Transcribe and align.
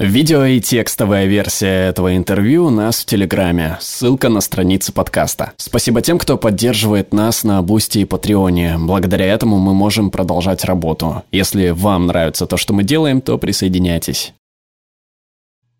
Видео 0.00 0.46
и 0.46 0.60
текстовая 0.60 1.26
версия 1.26 1.90
этого 1.90 2.16
интервью 2.16 2.64
у 2.64 2.70
нас 2.70 3.02
в 3.02 3.04
Телеграме. 3.04 3.76
Ссылка 3.82 4.30
на 4.30 4.40
страницы 4.40 4.92
подкаста. 4.92 5.52
Спасибо 5.58 6.00
тем, 6.00 6.18
кто 6.18 6.38
поддерживает 6.38 7.12
нас 7.12 7.44
на 7.44 7.60
Бусти 7.60 7.98
и 7.98 8.04
Патреоне. 8.06 8.78
Благодаря 8.78 9.26
этому 9.26 9.58
мы 9.58 9.74
можем 9.74 10.10
продолжать 10.10 10.64
работу. 10.64 11.22
Если 11.32 11.68
вам 11.68 12.06
нравится 12.06 12.46
то, 12.46 12.56
что 12.56 12.72
мы 12.72 12.82
делаем, 12.82 13.20
то 13.20 13.36
присоединяйтесь. 13.36 14.32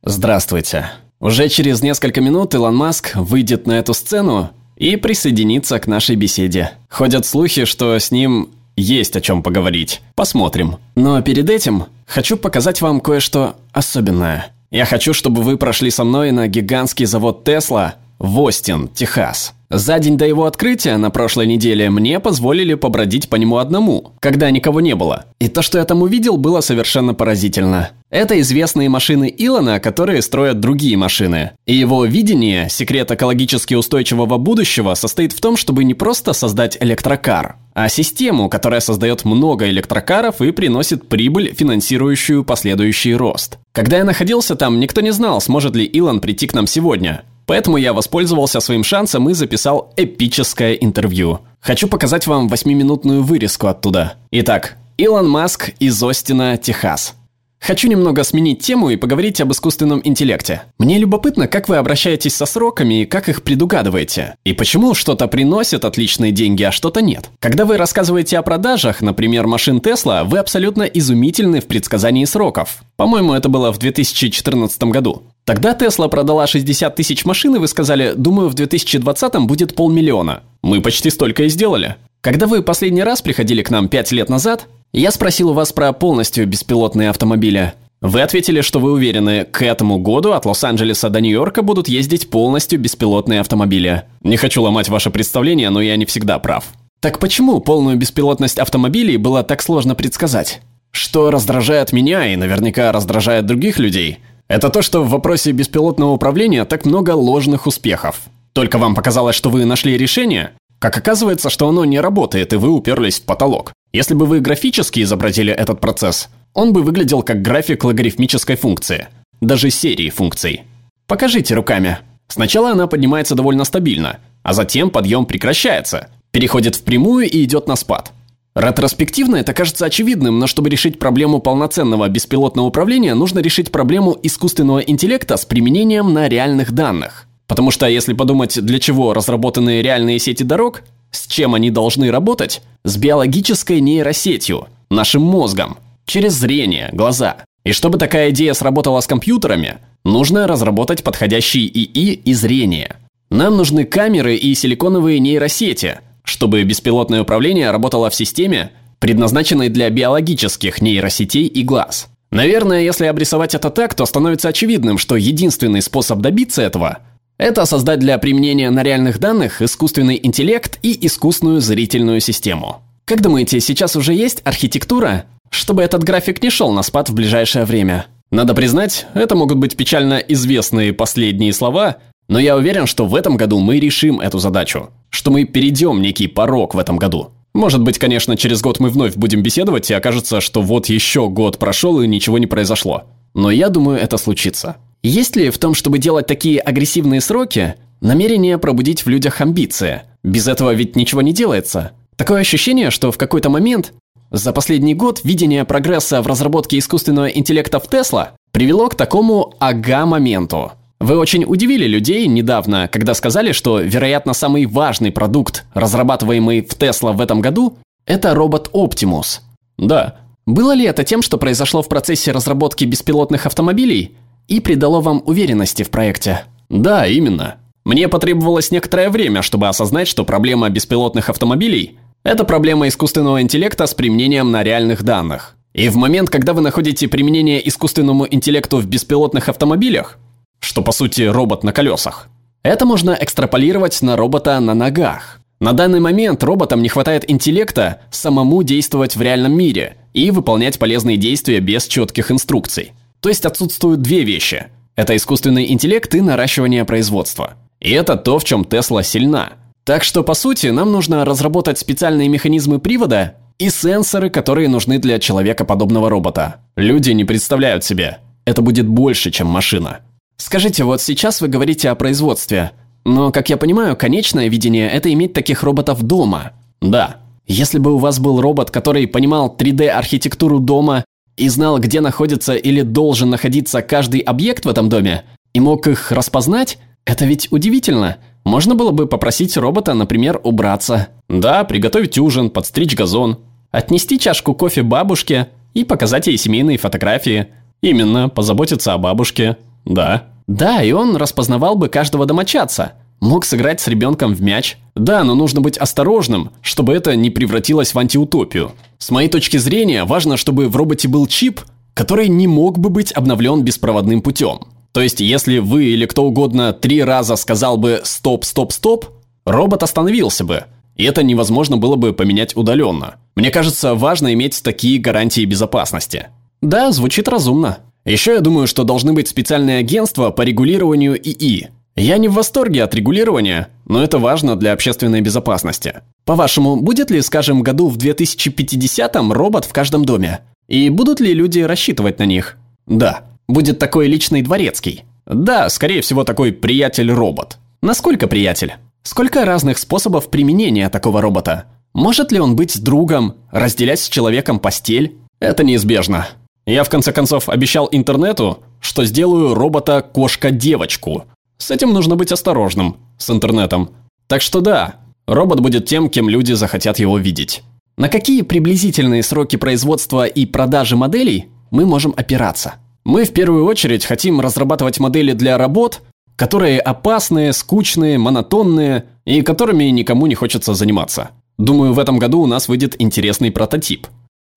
Здравствуйте. 0.03 0.91
Уже 1.19 1.49
через 1.49 1.81
несколько 1.81 2.21
минут 2.21 2.55
Илон 2.55 2.77
Маск 2.77 3.17
выйдет 3.17 3.67
на 3.67 3.79
эту 3.79 3.95
сцену 3.95 4.51
и 4.77 4.97
присоединится 4.97 5.79
к 5.79 5.87
нашей 5.87 6.17
беседе. 6.17 6.73
Ходят 6.91 7.25
слухи, 7.25 7.65
что 7.65 7.99
с 7.99 8.11
ним 8.11 8.51
есть 8.81 9.17
о 9.17 9.21
чем 9.21 9.43
поговорить. 9.43 10.01
Посмотрим. 10.15 10.77
Но 10.95 11.21
перед 11.23 11.49
этим 11.49 11.87
хочу 12.07 12.37
показать 12.37 12.81
вам 12.81 13.01
кое-что 13.01 13.57
особенное. 13.73 14.53
Я 14.71 14.85
хочу, 14.85 15.13
чтобы 15.13 15.43
вы 15.43 15.57
прошли 15.57 15.91
со 15.91 16.05
мной 16.05 16.31
на 16.31 16.47
гигантский 16.47 17.07
завод 17.07 17.45
Тесла 17.45 17.97
в 18.21 18.39
Остин, 18.41 18.87
Техас. 18.89 19.55
За 19.71 19.99
день 19.99 20.19
до 20.19 20.27
его 20.27 20.45
открытия 20.45 20.97
на 20.97 21.11
прошлой 21.11 21.47
неделе 21.47 21.89
мне 21.91 22.21
позволили 22.21 22.75
побродить 22.75 23.31
по 23.31 23.37
нему 23.37 23.57
одному, 23.57 24.13
когда 24.21 24.51
никого 24.51 24.81
не 24.81 24.95
было. 24.95 25.27
И 25.39 25.49
то, 25.49 25.63
что 25.63 25.79
я 25.79 25.85
там 25.85 26.03
увидел, 26.03 26.37
было 26.37 26.61
совершенно 26.61 27.15
поразительно. 27.15 27.91
Это 28.11 28.39
известные 28.41 28.89
машины 28.89 29.33
Илона, 29.39 29.79
которые 29.81 30.21
строят 30.23 30.61
другие 30.61 30.97
машины. 30.97 31.53
И 31.67 31.75
его 31.75 32.05
видение, 32.05 32.69
секрет 32.69 33.11
экологически 33.13 33.75
устойчивого 33.75 34.39
будущего, 34.39 34.95
состоит 34.95 35.33
в 35.33 35.41
том, 35.41 35.57
чтобы 35.57 35.85
не 35.85 35.95
просто 35.95 36.33
создать 36.33 36.77
электрокар, 36.81 37.57
а 37.73 37.89
систему, 37.89 38.51
которая 38.51 38.81
создает 38.81 39.25
много 39.25 39.71
электрокаров 39.71 40.43
и 40.43 40.51
приносит 40.51 41.09
прибыль, 41.09 41.55
финансирующую 41.55 42.45
последующий 42.45 43.15
рост. 43.15 43.59
Когда 43.73 43.99
я 43.99 44.05
находился 44.05 44.57
там, 44.57 44.81
никто 44.81 45.01
не 45.01 45.13
знал, 45.13 45.41
сможет 45.41 45.77
ли 45.77 45.85
Илон 45.85 46.21
прийти 46.21 46.49
к 46.49 46.55
нам 46.55 46.67
сегодня. 46.67 47.23
Поэтому 47.51 47.79
я 47.79 47.93
воспользовался 47.93 48.61
своим 48.61 48.85
шансом 48.85 49.29
и 49.29 49.35
записал 49.35 49.93
эпическое 49.97 50.75
интервью. 50.75 51.41
Хочу 51.59 51.89
показать 51.89 52.29
вам 52.29 52.47
восьмиминутную 52.47 53.25
вырезку 53.25 53.67
оттуда. 53.67 54.15
Итак, 54.31 54.77
Илон 54.99 55.29
Маск 55.29 55.71
из 55.81 56.01
Остина, 56.01 56.57
Техас. 56.59 57.17
Хочу 57.61 57.89
немного 57.89 58.23
сменить 58.25 58.61
тему 58.61 58.89
и 58.91 58.97
поговорить 58.97 59.41
об 59.41 59.51
искусственном 59.53 60.01
интеллекте. 60.03 60.63
Мне 60.79 60.97
любопытно, 60.97 61.49
как 61.49 61.69
вы 61.69 61.77
обращаетесь 61.77 62.35
со 62.35 62.47
сроками 62.47 63.03
и 63.03 63.05
как 63.05 63.29
их 63.29 63.43
предугадываете. 63.43 64.37
И 64.45 64.55
почему 64.55 64.95
что-то 64.95 65.27
приносит 65.27 65.85
отличные 65.85 66.31
деньги, 66.33 66.63
а 66.63 66.71
что-то 66.71 67.03
нет. 67.03 67.31
Когда 67.39 67.67
вы 67.67 67.77
рассказываете 67.77 68.39
о 68.39 68.43
продажах, 68.43 69.03
например, 69.03 69.49
машин 69.49 69.81
Тесла, 69.81 70.23
вы 70.23 70.39
абсолютно 70.39 70.85
изумительны 70.85 71.61
в 71.61 71.67
предсказании 71.67 72.25
сроков. 72.25 72.83
По-моему, 72.97 73.35
это 73.35 73.49
было 73.49 73.73
в 73.73 73.79
2014 73.79 74.85
году. 74.85 75.25
Тогда 75.51 75.75
Тесла 75.75 76.07
продала 76.07 76.47
60 76.47 76.95
тысяч 76.95 77.25
машин, 77.25 77.57
и 77.57 77.59
вы 77.59 77.67
сказали, 77.67 78.13
думаю, 78.17 78.51
в 78.51 78.55
2020 78.55 79.35
будет 79.49 79.75
полмиллиона. 79.75 80.45
Мы 80.63 80.81
почти 80.81 81.11
столько 81.11 81.43
и 81.43 81.49
сделали. 81.49 81.97
Когда 82.21 82.47
вы 82.47 82.63
последний 82.63 83.03
раз 83.03 83.21
приходили 83.21 83.65
к 83.65 83.71
нам 83.71 83.89
5 83.89 84.13
лет 84.13 84.29
назад, 84.29 84.69
я 84.93 85.11
спросил 85.11 85.51
у 85.51 85.53
вас 85.53 85.73
про 85.73 85.93
полностью 85.93 86.47
беспилотные 86.47 87.11
автомобили. 87.11 87.73
Вы 88.01 88.23
ответили, 88.23 88.61
что 88.61 88.79
вы 88.79 88.93
уверены, 88.93 89.45
к 89.45 89.63
этому 89.63 89.99
году 89.99 90.35
от 90.35 90.47
Лос-Анджелеса 90.47 91.11
до 91.11 91.21
Нью-Йорка 91.21 91.63
будут 91.63 91.89
ездить 91.89 92.31
полностью 92.31 92.79
беспилотные 92.79 93.41
автомобили. 93.41 94.05
Не 94.23 94.37
хочу 94.37 94.63
ломать 94.63 94.89
ваше 94.89 95.11
представление, 95.11 95.71
но 95.71 95.81
я 95.81 95.97
не 95.97 96.07
всегда 96.07 96.39
прав. 96.39 96.67
Так 97.01 97.19
почему 97.19 97.59
полную 97.59 97.97
беспилотность 97.97 98.61
автомобилей 98.61 99.17
было 99.17 99.43
так 99.43 99.63
сложно 99.63 99.97
предсказать? 99.97 100.61
Что 100.93 101.33
раздражает 101.33 101.93
меня 101.93 102.33
и 102.33 102.37
наверняка 102.37 102.93
раздражает 102.93 103.47
других 103.47 103.81
людей, 103.81 104.19
это 104.51 104.69
то, 104.69 104.83
что 104.83 105.05
в 105.05 105.11
вопросе 105.11 105.53
беспилотного 105.53 106.11
управления 106.11 106.65
так 106.65 106.85
много 106.85 107.13
ложных 107.13 107.69
успехов. 107.69 108.23
Только 108.53 108.79
вам 108.79 108.97
показалось, 108.97 109.37
что 109.37 109.49
вы 109.49 109.65
нашли 109.65 109.97
решение, 109.97 110.51
как 110.81 110.99
оказывается, 110.99 111.51
что 111.51 111.69
оно 111.69 111.85
не 111.85 112.01
работает, 112.01 112.53
и 112.53 112.57
вы 112.57 112.71
уперлись 112.71 113.21
в 113.21 113.23
потолок. 113.23 113.73
Если 113.93 114.15
бы 114.15 114.27
вы 114.27 114.41
графически 114.41 115.05
изобразили 115.05 115.53
этот 115.53 115.81
процесс, 115.81 116.31
он 116.53 116.73
бы 116.73 116.83
выглядел 116.83 117.23
как 117.23 117.43
график 117.43 117.85
логарифмической 117.85 118.57
функции, 118.57 119.07
даже 119.41 119.71
серии 119.71 120.11
функций. 120.11 120.65
Покажите 121.07 121.55
руками. 121.55 121.99
Сначала 122.27 122.73
она 122.73 122.89
поднимается 122.89 123.37
довольно 123.37 123.63
стабильно, 123.63 124.19
а 124.43 124.53
затем 124.53 124.91
подъем 124.91 125.27
прекращается, 125.27 126.09
переходит 126.33 126.75
в 126.75 126.83
прямую 126.83 127.31
и 127.31 127.45
идет 127.45 127.69
на 127.69 127.77
спад. 127.77 128.11
Ретроспективно 128.55 129.37
это 129.37 129.55
кажется 129.55 129.87
очевидным, 129.87 130.39
но 130.41 130.47
чтобы 130.47 130.71
решить 130.71 130.99
проблему 130.99 131.39
полноценного 131.39 132.09
беспилотного 132.09 132.67
управления, 132.67 133.15
нужно 133.15 133.39
решить 133.39 133.71
проблему 133.71 134.19
искусственного 134.23 134.81
интеллекта 134.81 135.37
с 135.37 135.45
применением 135.45 136.13
на 136.13 136.29
реальных 136.29 136.73
данных. 136.73 137.27
Потому 137.47 137.71
что 137.71 137.87
если 137.87 138.13
подумать, 138.13 138.61
для 138.61 138.79
чего 138.79 139.15
разработаны 139.15 139.83
реальные 139.83 140.19
сети 140.19 140.43
дорог, 140.43 140.83
с 141.11 141.27
чем 141.27 141.55
они 141.55 141.71
должны 141.71 142.11
работать? 142.11 142.63
С 142.85 142.97
биологической 142.97 143.81
нейросетью, 143.81 144.69
нашим 144.91 145.23
мозгом, 145.23 145.79
через 146.07 146.35
зрение, 146.35 146.91
глаза. 146.93 147.37
И 147.65 147.73
чтобы 147.73 147.99
такая 147.99 148.31
идея 148.31 148.55
сработала 148.55 149.01
с 149.01 149.07
компьютерами, 149.07 149.79
нужно 150.05 150.47
разработать 150.47 151.05
подходящий 151.05 151.67
ИИ 151.67 152.15
и 152.15 152.35
зрение. 152.35 152.97
Нам 153.31 153.57
нужны 153.57 153.85
камеры 153.85 154.35
и 154.35 154.55
силиконовые 154.55 155.21
нейросети, 155.21 156.01
чтобы 156.31 156.63
беспилотное 156.63 157.23
управление 157.23 157.73
работало 157.73 158.09
в 158.09 158.15
системе, 158.15 158.71
предназначенной 159.01 159.69
для 159.69 159.91
биологических 159.91 160.81
нейросетей 160.81 161.47
и 161.47 161.65
глаз. 161.65 162.07
Наверное, 162.31 162.83
если 162.83 163.07
обрисовать 163.07 163.57
это 163.57 163.69
так, 163.69 163.95
то 163.95 164.07
становится 164.07 164.49
очевидным, 164.49 164.97
что 164.97 165.17
единственный 165.17 165.83
способ 165.83 166.21
добиться 166.21 166.63
этого– 166.63 166.99
это 167.37 167.65
создать 167.65 167.99
для 167.99 168.17
применения 168.19 168.71
на 168.71 168.85
реальных 168.85 169.19
данных 169.19 169.61
искусственный 169.61 170.21
интеллект 170.23 170.79
и 170.83 171.05
искусственную 171.05 171.61
зрительную 171.61 172.21
систему. 172.21 172.83
Как 173.07 173.23
думаете, 173.23 173.59
сейчас 173.59 173.97
уже 173.97 174.15
есть 174.15 174.41
архитектура, 174.45 175.25
чтобы 175.51 175.83
этот 175.83 176.05
график 176.05 176.41
не 176.45 176.51
шел 176.51 176.71
на 176.71 176.85
спад 176.85 177.09
в 177.09 177.15
ближайшее 177.15 177.65
время? 177.65 178.07
Надо 178.31 178.55
признать, 178.55 179.07
это 179.15 179.35
могут 179.35 179.59
быть 179.59 179.77
печально 179.77 180.19
известные 180.19 180.93
последние 180.93 181.53
слова, 181.53 181.97
но 182.29 182.39
я 182.39 182.57
уверен, 182.57 182.87
что 182.87 183.07
в 183.07 183.17
этом 183.17 183.37
году 183.37 183.59
мы 183.59 183.81
решим 183.81 184.21
эту 184.21 184.39
задачу, 184.39 184.91
что 185.11 185.31
мы 185.31 185.45
перейдем 185.45 186.01
некий 186.01 186.27
порог 186.27 186.75
в 186.75 186.79
этом 186.79 186.97
году. 186.97 187.31
Может 187.53 187.83
быть, 187.83 187.99
конечно, 187.99 188.37
через 188.37 188.63
год 188.63 188.79
мы 188.81 188.91
вновь 188.91 189.17
будем 189.17 189.43
беседовать 189.43 189.91
и 189.91 189.95
окажется, 189.95 190.41
что 190.41 190.63
вот 190.63 190.87
еще 190.87 191.29
год 191.29 191.59
прошел 191.59 192.01
и 192.01 192.07
ничего 192.07 192.39
не 192.39 192.47
произошло. 192.47 193.05
Но 193.35 193.51
я 193.51 193.69
думаю, 193.69 193.99
это 193.99 194.17
случится. 194.17 194.77
Есть 195.03 195.37
ли 195.37 195.51
в 195.51 195.59
том, 195.59 195.75
чтобы 195.75 195.99
делать 195.99 196.27
такие 196.27 196.61
агрессивные 196.61 197.21
сроки, 197.21 197.75
намерение 198.01 198.59
пробудить 198.59 199.05
в 199.05 199.09
людях 199.09 199.41
амбиции? 199.41 200.03
Без 200.23 200.47
этого 200.47 200.73
ведь 200.75 200.97
ничего 200.97 201.23
не 201.23 201.33
делается. 201.33 201.93
Такое 202.17 202.41
ощущение, 202.41 202.91
что 202.91 203.11
в 203.11 203.19
какой-то 203.19 203.49
момент 203.49 203.95
за 204.31 204.53
последний 204.53 204.95
год 204.95 205.23
видение 205.25 205.65
прогресса 205.65 206.23
в 206.23 206.27
разработке 206.27 206.79
искусственного 206.79 207.27
интеллекта 207.27 207.81
в 207.81 207.89
Тесла 207.89 208.33
привело 208.53 208.89
к 208.89 208.95
такому 208.95 209.55
ага-моменту. 209.59 210.73
Вы 211.01 211.17
очень 211.17 211.45
удивили 211.45 211.87
людей 211.87 212.27
недавно, 212.27 212.89
когда 212.89 213.15
сказали, 213.15 213.53
что, 213.53 213.81
вероятно, 213.81 214.35
самый 214.35 214.67
важный 214.67 215.11
продукт, 215.11 215.65
разрабатываемый 215.75 216.61
в 216.61 216.75
Тесла 216.77 217.13
в 217.13 217.21
этом 217.21 217.41
году, 217.41 217.79
это 218.07 218.35
робот 218.35 218.71
Optimus. 218.73 219.41
Да. 219.79 220.17
Было 220.47 220.73
ли 220.73 220.85
это 220.85 221.05
тем, 221.05 221.23
что 221.23 221.39
произошло 221.39 221.83
в 221.83 221.89
процессе 221.89 222.33
разработки 222.33 222.85
беспилотных 222.85 223.47
автомобилей? 223.47 224.15
и 224.51 224.59
придало 224.61 225.01
вам 225.01 225.23
уверенности 225.25 225.85
в 225.85 225.91
проекте. 225.91 226.43
Да, 226.69 227.07
именно. 227.07 227.57
Мне 227.85 228.09
потребовалось 228.09 228.73
некоторое 228.73 229.09
время, 229.09 229.43
чтобы 229.43 229.69
осознать, 229.69 230.09
что 230.09 230.25
проблема 230.25 230.69
беспилотных 230.69 231.31
автомобилей– 231.31 231.97
это 232.25 232.45
проблема 232.45 232.89
искусственного 232.89 233.41
интеллекта 233.41 233.87
с 233.87 233.95
применением 233.95 234.51
на 234.51 234.63
реальных 234.63 235.05
данных. 235.05 235.57
И 235.73 235.89
в 235.89 235.97
момент, 235.97 236.31
когда 236.31 236.53
вы 236.53 236.63
находите 236.63 237.07
применение 237.07 237.67
искусственному 237.67 238.27
интеллекту 238.29 238.79
в 238.79 238.87
беспилотных 238.87 239.49
автомобилях, 239.49 240.19
что 240.61 240.83
по 240.83 240.93
сути 240.93 241.23
робот 241.23 241.65
на 241.65 241.73
колесах, 241.73 242.29
это 242.63 242.85
можно 242.87 243.17
экстраполировать 243.19 244.01
на 244.03 244.17
робота 244.17 244.61
на 244.61 244.75
ногах. 244.75 245.41
На 245.61 245.73
данный 245.73 246.01
момент 246.01 246.43
роботам 246.43 246.83
не 246.83 246.89
хватает 246.89 247.31
интеллекта 247.31 248.01
самому 248.11 248.63
действовать 248.63 249.17
в 249.17 249.23
реальном 249.23 249.53
мире 249.53 249.97
и 250.15 250.31
выполнять 250.31 250.79
полезные 250.79 251.17
действия 251.17 251.61
без 251.61 251.87
четких 251.87 252.31
инструкций. 252.31 252.93
То 253.21 253.29
есть 253.29 253.45
отсутствуют 253.45 254.01
две 254.01 254.25
вещи. 254.25 254.69
Это 254.97 255.17
искусственный 255.17 255.71
интеллект 255.71 256.15
и 256.15 256.21
наращивание 256.21 256.85
производства. 256.85 257.55
И 257.81 257.91
это 257.91 258.17
то, 258.17 258.39
в 258.39 258.45
чем 258.45 258.65
Тесла 258.65 259.03
сильна. 259.03 259.53
Так 259.85 260.05
что, 260.05 260.23
по 260.23 260.35
сути, 260.35 260.69
нам 260.69 260.93
нужно 260.93 261.25
разработать 261.25 261.79
специальные 261.79 262.29
механизмы 262.29 262.79
привода 262.79 263.37
и 263.59 263.71
сенсоры, 263.71 264.31
которые 264.31 264.69
нужны 264.69 264.99
для 264.99 265.19
человекоподобного 265.19 266.09
робота. 266.09 266.57
Люди 266.77 267.11
не 267.11 267.25
представляют 267.25 267.85
себе. 267.85 268.19
Это 268.45 268.63
будет 268.63 268.87
больше, 268.87 269.31
чем 269.31 269.47
машина. 269.47 270.01
Скажите, 270.41 270.85
вот 270.85 271.03
сейчас 271.03 271.43
вы 271.43 271.49
говорите 271.49 271.91
о 271.91 271.95
производстве. 271.95 272.73
Но, 273.05 273.31
как 273.31 273.51
я 273.51 273.59
понимаю, 273.59 273.95
конечное 273.95 274.49
видение– 274.49 274.91
это 274.93 275.13
иметь 275.13 275.35
таких 275.35 275.63
роботов 275.63 276.03
дома. 276.03 276.53
Да. 276.81 277.19
Если 277.47 277.79
бы 277.79 277.93
у 277.93 277.99
вас 277.99 278.19
был 278.21 278.41
робот, 278.41 278.71
который 278.71 279.07
понимал 279.07 279.55
3D-архитектуру 279.55 280.59
дома 280.59 281.05
и 281.37 281.47
знал, 281.51 281.79
где 281.79 282.01
находится 282.01 282.55
или 282.55 282.81
должен 282.81 283.29
находиться 283.29 283.83
каждый 283.83 284.21
объект 284.21 284.65
в 284.65 284.69
этом 284.71 284.89
доме, 284.89 285.25
и 285.53 285.61
мог 285.61 285.87
их 285.87 286.11
распознать, 286.11 286.79
это 287.05 287.27
ведь 287.27 287.49
удивительно. 287.51 288.17
Можно 288.45 288.75
было 288.75 288.93
бы 288.93 289.07
попросить 289.07 289.59
робота, 289.59 289.93
например, 289.93 290.41
убраться. 290.43 291.09
Да, 291.29 291.65
приготовить 291.65 292.17
ужин, 292.17 292.49
подстричь 292.49 292.97
газон, 292.97 293.41
отнести 293.73 294.19
чашку 294.19 294.55
кофе 294.55 294.83
бабушке 294.85 295.49
и 295.75 295.85
показать 295.85 296.29
ей 296.29 296.39
семейные 296.39 296.79
фотографии. 296.79 297.49
Именно, 297.83 298.31
позаботиться 298.31 298.95
о 298.95 298.99
бабушке. 298.99 299.59
Да. 299.85 300.25
Да, 300.47 300.83
и 300.83 300.93
он 300.93 301.17
распознавал 301.17 301.77
бы 301.77 301.89
каждого 301.89 302.27
домочадца. 302.27 302.93
Мог 303.21 303.45
сыграть 303.45 303.81
с 303.81 303.89
ребенком 303.89 304.35
в 304.35 304.41
мяч. 304.41 304.79
Да, 304.95 305.23
но 305.25 305.35
нужно 305.35 305.61
быть 305.61 305.77
осторожным, 305.77 306.53
чтобы 306.63 306.95
это 306.95 307.15
не 307.17 307.31
превратилось 307.31 307.95
в 307.95 307.99
антиутопию. 307.99 308.73
С 308.99 309.11
моей 309.11 309.29
точки 309.29 309.59
зрения, 309.59 310.05
важно, 310.05 310.37
чтобы 310.37 310.69
в 310.69 310.77
роботе 310.77 311.07
был 311.07 311.27
чип, 311.27 311.61
который 311.95 312.29
не 312.29 312.47
мог 312.47 312.79
бы 312.79 312.89
быть 312.89 313.13
обновлен 313.13 313.63
беспроводным 313.63 314.23
путем. 314.23 314.61
То 314.93 315.03
есть, 315.03 315.21
если 315.21 315.59
вы 315.59 315.85
или 315.85 316.07
кто 316.07 316.25
угодно 316.25 316.73
три 316.73 317.03
раза 317.03 317.37
сказал 317.37 317.77
бы 317.77 318.01
«стоп, 318.05 318.45
стоп, 318.45 318.73
стоп», 318.73 319.07
робот 319.45 319.83
остановился 319.83 320.45
бы. 320.45 320.65
И 320.97 321.05
это 321.05 321.23
невозможно 321.23 321.77
было 321.77 321.97
бы 321.97 322.13
поменять 322.13 322.57
удаленно. 322.57 323.17
Мне 323.37 323.51
кажется, 323.51 323.95
важно 323.95 324.33
иметь 324.35 324.63
такие 324.63 324.99
гарантии 324.99 325.45
безопасности. 325.45 326.29
Да, 326.61 326.91
звучит 326.93 327.29
разумно. 327.29 327.79
Еще 328.05 328.35
я 328.35 328.41
думаю, 328.41 328.67
что 328.67 328.85
должны 328.85 329.13
быть 329.13 329.29
специальные 329.29 329.79
агентства 329.79 330.31
по 330.31 330.43
регулированию 330.43 331.17
ИИ. 331.17 331.69
Я 331.97 332.19
не 332.19 332.29
в 332.29 332.35
восторге 332.35 332.83
от 332.83 332.95
регулирования, 332.95 333.69
но 333.85 334.03
это 334.03 334.19
важно 334.19 334.57
для 334.57 334.73
общественной 334.73 335.21
безопасности. 335.21 336.01
По-вашему, 336.25 336.77
будет 336.77 337.11
ли, 337.11 337.21
скажем, 337.21 337.63
году 337.63 337.89
в 337.89 337.99
2050-м 337.99 339.33
робот 339.33 339.65
в 339.65 339.73
каждом 339.73 340.05
доме? 340.05 340.41
И 340.69 340.89
будут 340.89 341.21
ли 341.21 341.35
люди 341.35 341.61
рассчитывать 341.61 342.19
на 342.19 342.25
них? 342.25 342.57
Да. 342.87 343.25
Будет 343.49 343.79
такой 343.79 344.07
личный 344.07 344.43
дворецкий? 344.43 345.05
Да, 345.27 345.69
скорее 345.69 346.01
всего, 346.01 346.25
такой 346.25 346.53
приятель-робот. 346.53 347.59
Насколько 347.83 348.29
приятель? 348.29 348.75
Сколько 349.03 349.45
разных 349.45 349.79
способов 349.79 350.31
применения 350.31 350.89
такого 350.89 351.21
робота? 351.21 351.65
Может 351.93 352.31
ли 352.31 352.39
он 352.39 352.55
быть 352.55 352.83
другом, 352.83 353.35
разделять 353.51 354.01
с 354.01 354.09
человеком 354.09 354.61
постель? 354.61 355.17
Это 355.41 355.65
неизбежно. 355.65 356.29
Я 356.67 356.85
в 356.85 356.89
конце 356.89 357.13
концов 357.13 357.49
обещал 357.49 357.89
интернету, 357.91 358.61
что 358.81 359.05
сделаю 359.05 359.55
робота-кошка-девочку. 359.55 361.25
С 361.59 361.71
этим 361.71 361.93
нужно 361.93 362.17
быть 362.17 362.33
осторожным, 362.33 362.97
с 363.19 363.31
интернетом. 363.31 363.91
Так 364.27 364.43
что 364.43 364.61
да, 364.61 364.97
робот 365.27 365.61
будет 365.61 365.87
тем, 365.87 366.09
кем 366.09 366.29
люди 366.29 366.53
захотят 366.53 366.99
его 366.99 367.19
видеть. 367.19 367.63
На 367.97 368.09
какие 368.09 368.43
приблизительные 368.43 369.23
сроки 369.23 369.57
производства 369.57 370.27
и 370.27 370.47
продажи 370.47 370.97
моделей 370.97 371.49
мы 371.71 371.85
можем 371.85 372.15
опираться? 372.17 372.75
Мы 373.05 373.25
в 373.25 373.33
первую 373.33 373.65
очередь 373.67 374.05
хотим 374.05 374.41
разрабатывать 374.41 375.01
модели 375.01 375.33
для 375.33 375.59
работ, 375.59 376.03
которые 376.37 376.81
опасные, 376.81 377.53
скучные, 377.53 378.17
монотонные 378.17 379.05
и 379.25 379.43
которыми 379.43 379.85
никому 379.85 380.27
не 380.27 380.35
хочется 380.35 380.75
заниматься. 380.75 381.31
Думаю, 381.59 381.93
в 381.93 381.99
этом 381.99 382.19
году 382.19 382.41
у 382.41 382.47
нас 382.47 382.69
выйдет 382.69 382.97
интересный 382.99 383.51
прототип. 383.51 384.07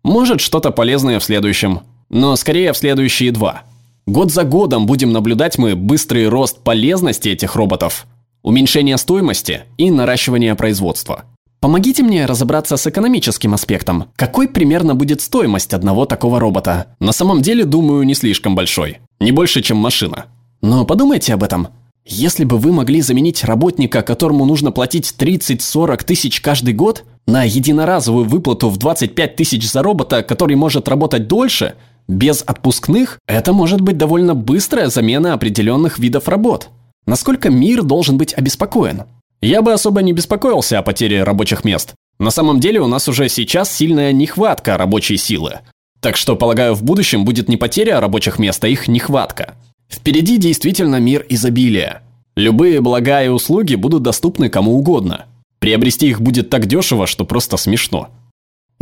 Может, 0.04 0.40
что-то 0.40 0.72
полезное 0.72 1.20
в 1.20 1.24
следующем, 1.24 1.82
но 2.14 2.36
скорее 2.36 2.74
в 2.74 2.78
следующие 2.78 3.32
два. 3.32 3.64
Год 4.06 4.32
за 4.32 4.44
годом 4.44 4.86
будем 4.86 5.12
наблюдать 5.12 5.58
мы 5.58 5.76
быстрый 5.76 6.30
рост 6.30 6.60
полезности 6.60 7.30
этих 7.30 7.56
роботов, 7.56 8.06
уменьшение 8.44 8.98
стоимости 8.98 9.64
и 9.78 9.90
наращивание 9.90 10.54
производства. 10.54 11.24
Помогите 11.60 12.04
мне 12.04 12.26
разобраться 12.26 12.78
с 12.78 12.86
экономическим 12.86 13.56
аспектом. 13.56 14.06
Какой 14.16 14.48
примерно 14.48 14.94
будет 14.94 15.22
стоимость 15.22 15.74
одного 15.74 16.06
такого 16.06 16.40
робота? 16.40 16.88
На 17.00 17.14
самом 17.14 17.42
деле, 17.42 17.66
думаю, 17.66 18.04
не 18.04 18.14
слишком 18.14 18.54
большой. 18.54 19.00
Не 19.20 19.32
больше, 19.32 19.62
чем 19.64 19.78
машина. 19.78 20.26
Но 20.62 20.86
подумайте 20.86 21.34
об 21.34 21.42
этом. 21.42 21.70
Если 22.06 22.44
бы 22.44 22.58
вы 22.58 22.74
могли 22.74 23.02
заменить 23.02 23.44
работника, 23.46 24.02
которому 24.04 24.46
нужно 24.46 24.72
платить 24.72 25.16
30-40 25.18 26.04
тысяч 26.04 26.42
каждый 26.42 26.74
год, 26.74 27.06
на 27.26 27.44
единоразовую 27.46 28.26
выплату 28.26 28.70
в 28.70 28.78
25 28.78 29.36
тысяч 29.38 29.72
за 29.72 29.82
робота, 29.82 30.22
который 30.22 30.56
может 30.56 30.88
работать 30.88 31.28
дольше– 31.28 31.74
без 32.08 32.44
отпускных 32.46 33.20
это 33.28 33.54
может 33.54 33.82
быть 33.82 33.98
довольно 33.98 34.36
быстрая 34.36 34.90
замена 34.90 35.34
определенных 35.34 36.00
видов 36.00 36.28
работ. 36.28 36.70
Насколько 37.06 37.50
мир 37.50 37.84
должен 37.84 38.18
быть 38.18 38.34
обеспокоен? 38.34 39.04
Я 39.42 39.62
бы 39.62 39.74
особо 39.74 40.02
не 40.02 40.14
беспокоился 40.14 40.80
о 40.80 40.84
потере 40.84 41.24
рабочих 41.24 41.64
мест. 41.64 41.94
На 42.20 42.32
самом 42.32 42.60
деле 42.60 42.80
у 42.80 42.88
нас 42.88 43.08
уже 43.08 43.28
сейчас 43.30 43.74
сильная 43.74 44.12
нехватка 44.12 44.78
рабочей 44.78 45.18
силы. 45.18 45.60
Так 46.00 46.18
что, 46.18 46.36
полагаю, 46.36 46.76
в 46.76 46.84
будущем 46.84 47.26
будет 47.26 47.50
не 47.50 47.58
потеря 47.58 48.00
рабочих 48.00 48.40
мест, 48.40 48.64
а 48.64 48.68
их 48.68 48.88
нехватка. 48.88 49.56
Впереди 49.90 50.38
действительно 50.38 51.00
мир 51.00 51.26
изобилия. 51.30 52.04
Любые 52.36 52.82
блага 52.82 53.24
и 53.24 53.28
услуги 53.28 53.76
будут 53.76 54.04
доступны 54.04 54.50
кому 54.50 54.76
угодно. 54.76 55.26
Приобрести 55.60 56.08
их 56.08 56.20
будет 56.20 56.50
так 56.50 56.66
дешево, 56.66 57.08
что 57.08 57.26
просто 57.26 57.58
смешно. 57.58 58.10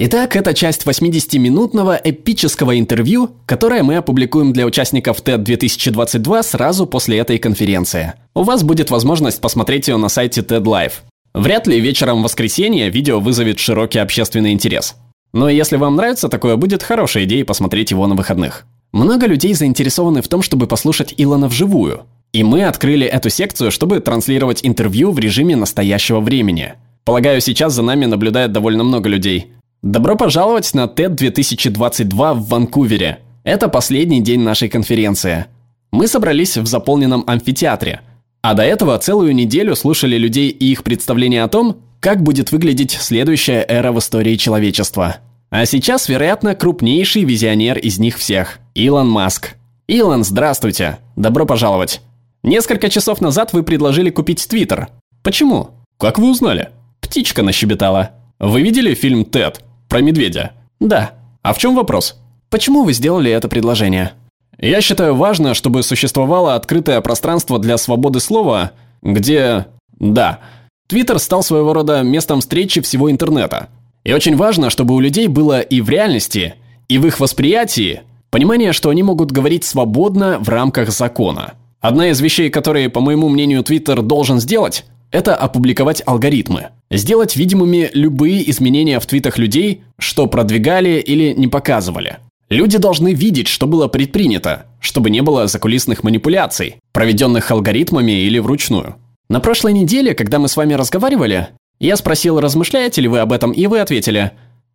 Итак, 0.03 0.35
это 0.35 0.55
часть 0.55 0.87
80-минутного 0.87 1.95
эпического 2.03 2.79
интервью, 2.79 3.35
которое 3.45 3.83
мы 3.83 3.97
опубликуем 3.97 4.51
для 4.51 4.65
участников 4.65 5.21
TED 5.21 5.37
2022 5.43 6.41
сразу 6.41 6.87
после 6.87 7.19
этой 7.19 7.37
конференции. 7.37 8.13
У 8.33 8.41
вас 8.41 8.63
будет 8.63 8.89
возможность 8.89 9.39
посмотреть 9.39 9.89
ее 9.89 9.97
на 9.97 10.09
сайте 10.09 10.41
TED 10.41 10.63
Live. 10.63 10.93
Вряд 11.35 11.67
ли 11.67 11.79
вечером 11.79 12.21
в 12.21 12.23
воскресенье 12.23 12.89
видео 12.89 13.19
вызовет 13.19 13.59
широкий 13.59 13.99
общественный 13.99 14.53
интерес. 14.53 14.95
Но 15.33 15.49
если 15.49 15.77
вам 15.77 15.97
нравится 15.97 16.29
такое, 16.29 16.55
будет 16.55 16.81
хорошая 16.81 17.25
идея 17.25 17.45
посмотреть 17.45 17.91
его 17.91 18.07
на 18.07 18.15
выходных. 18.15 18.65
Много 18.91 19.27
людей 19.27 19.53
заинтересованы 19.53 20.23
в 20.23 20.27
том, 20.27 20.41
чтобы 20.41 20.65
послушать 20.65 21.13
Илона 21.15 21.47
вживую. 21.47 22.07
И 22.33 22.43
мы 22.43 22.63
открыли 22.63 23.05
эту 23.05 23.29
секцию, 23.29 23.69
чтобы 23.69 23.99
транслировать 23.99 24.61
интервью 24.63 25.11
в 25.11 25.19
режиме 25.19 25.55
настоящего 25.55 26.21
времени. 26.21 26.73
Полагаю, 27.05 27.39
сейчас 27.39 27.73
за 27.73 27.83
нами 27.83 28.05
наблюдает 28.05 28.51
довольно 28.51 28.83
много 28.83 29.07
людей. 29.07 29.53
Добро 29.81 30.15
пожаловать 30.15 30.75
на 30.75 30.85
TED 30.85 31.15
2022 31.15 32.35
в 32.35 32.47
Ванкувере. 32.49 33.17
Это 33.43 33.67
последний 33.67 34.21
день 34.21 34.41
нашей 34.41 34.69
конференции. 34.69 35.47
Мы 35.91 36.07
собрались 36.07 36.55
в 36.55 36.67
заполненном 36.67 37.23
амфитеатре, 37.25 38.01
а 38.43 38.53
до 38.53 38.61
этого 38.61 38.95
целую 38.99 39.33
неделю 39.33 39.75
слушали 39.75 40.17
людей 40.17 40.49
и 40.49 40.71
их 40.71 40.83
представления 40.83 41.43
о 41.43 41.47
том, 41.47 41.77
как 41.99 42.21
будет 42.21 42.51
выглядеть 42.51 42.91
следующая 42.91 43.65
эра 43.67 43.91
в 43.91 43.97
истории 43.97 44.35
человечества. 44.35 45.17
А 45.49 45.65
сейчас, 45.65 46.07
вероятно, 46.09 46.53
крупнейший 46.53 47.23
визионер 47.23 47.79
из 47.79 47.97
них 47.97 48.19
всех– 48.19 48.59
Илон 48.75 49.09
Маск. 49.09 49.55
Илон, 49.87 50.23
здравствуйте. 50.23 50.99
Добро 51.15 51.47
пожаловать. 51.47 52.01
Несколько 52.43 52.87
часов 52.89 53.19
назад 53.19 53.51
вы 53.51 53.63
предложили 53.63 54.11
купить 54.11 54.47
Твиттер. 54.47 54.89
Почему? 55.23 55.71
Как 55.97 56.19
вы 56.19 56.29
узнали? 56.29 56.69
Птичка 56.99 57.41
нащебетала. 57.41 58.11
Вы 58.39 58.61
видели 58.61 58.93
фильм 58.93 59.25
«Тед»? 59.25 59.63
Про 59.91 59.99
медведя. 59.99 60.53
Да. 60.79 61.11
А 61.41 61.51
в 61.51 61.57
чем 61.57 61.75
вопрос? 61.75 62.15
Почему 62.49 62.85
вы 62.85 62.93
сделали 62.93 63.29
это 63.29 63.49
предложение? 63.49 64.13
Я 64.57 64.79
считаю 64.79 65.15
важно, 65.15 65.53
чтобы 65.53 65.83
существовало 65.83 66.55
открытое 66.55 67.01
пространство 67.01 67.59
для 67.59 67.77
свободы 67.77 68.21
слова, 68.21 68.71
где... 69.01 69.65
Да. 69.99 70.39
Твиттер 70.87 71.19
стал 71.19 71.43
своего 71.43 71.73
рода 71.73 72.03
местом 72.03 72.39
встречи 72.39 72.79
всего 72.79 73.11
интернета. 73.11 73.67
И 74.05 74.13
очень 74.13 74.37
важно, 74.37 74.69
чтобы 74.69 74.95
у 74.95 75.01
людей 75.01 75.27
было 75.27 75.59
и 75.59 75.81
в 75.81 75.89
реальности, 75.89 76.55
и 76.87 76.97
в 76.97 77.05
их 77.05 77.19
восприятии 77.19 78.03
понимание, 78.29 78.71
что 78.71 78.91
они 78.91 79.03
могут 79.03 79.33
говорить 79.33 79.65
свободно 79.65 80.37
в 80.39 80.47
рамках 80.47 80.89
закона. 80.91 81.55
Одна 81.81 82.11
из 82.11 82.21
вещей, 82.21 82.49
которые, 82.49 82.87
по 82.87 83.01
моему 83.01 83.27
мнению, 83.27 83.61
Твиттер 83.61 84.03
должен 84.03 84.39
сделать, 84.39 84.85
это 85.11 85.35
опубликовать 85.35 86.01
алгоритмы. 86.05 86.69
Сделать 86.89 87.35
видимыми 87.35 87.89
любые 87.93 88.49
изменения 88.49 88.99
в 88.99 89.05
твитах 89.05 89.37
людей, 89.37 89.83
что 89.99 90.27
продвигали 90.27 90.99
или 90.99 91.33
не 91.33 91.47
показывали. 91.47 92.17
Люди 92.49 92.77
должны 92.77 93.13
видеть, 93.13 93.47
что 93.47 93.67
было 93.67 93.87
предпринято, 93.87 94.65
чтобы 94.81 95.09
не 95.09 95.21
было 95.21 95.47
закулисных 95.47 96.03
манипуляций, 96.03 96.77
проведенных 96.91 97.49
алгоритмами 97.49 98.23
или 98.23 98.39
вручную. 98.39 98.95
На 99.29 99.39
прошлой 99.39 99.71
неделе, 99.71 100.13
когда 100.13 100.39
мы 100.39 100.49
с 100.49 100.57
вами 100.57 100.73
разговаривали, 100.73 101.47
я 101.79 101.95
спросил, 101.95 102.39
размышляете 102.39 103.01
ли 103.01 103.07
вы 103.07 103.19
об 103.19 103.31
этом, 103.31 103.51
и 103.51 103.67
вы 103.67 103.79
ответили, 103.79 104.31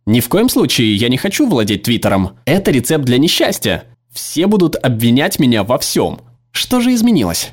«Ни 0.07 0.19
в 0.21 0.29
коем 0.29 0.49
случае 0.49 0.95
я 0.95 1.09
не 1.09 1.17
хочу 1.17 1.47
владеть 1.47 1.83
Твиттером. 1.83 2.31
Это 2.45 2.71
рецепт 2.71 3.05
для 3.05 3.17
несчастья. 3.17 3.83
Все 4.11 4.47
будут 4.47 4.75
обвинять 4.75 5.37
меня 5.37 5.63
во 5.63 5.77
всем». 5.77 6.21
Что 6.51 6.79
же 6.79 6.93
изменилось? 6.93 7.51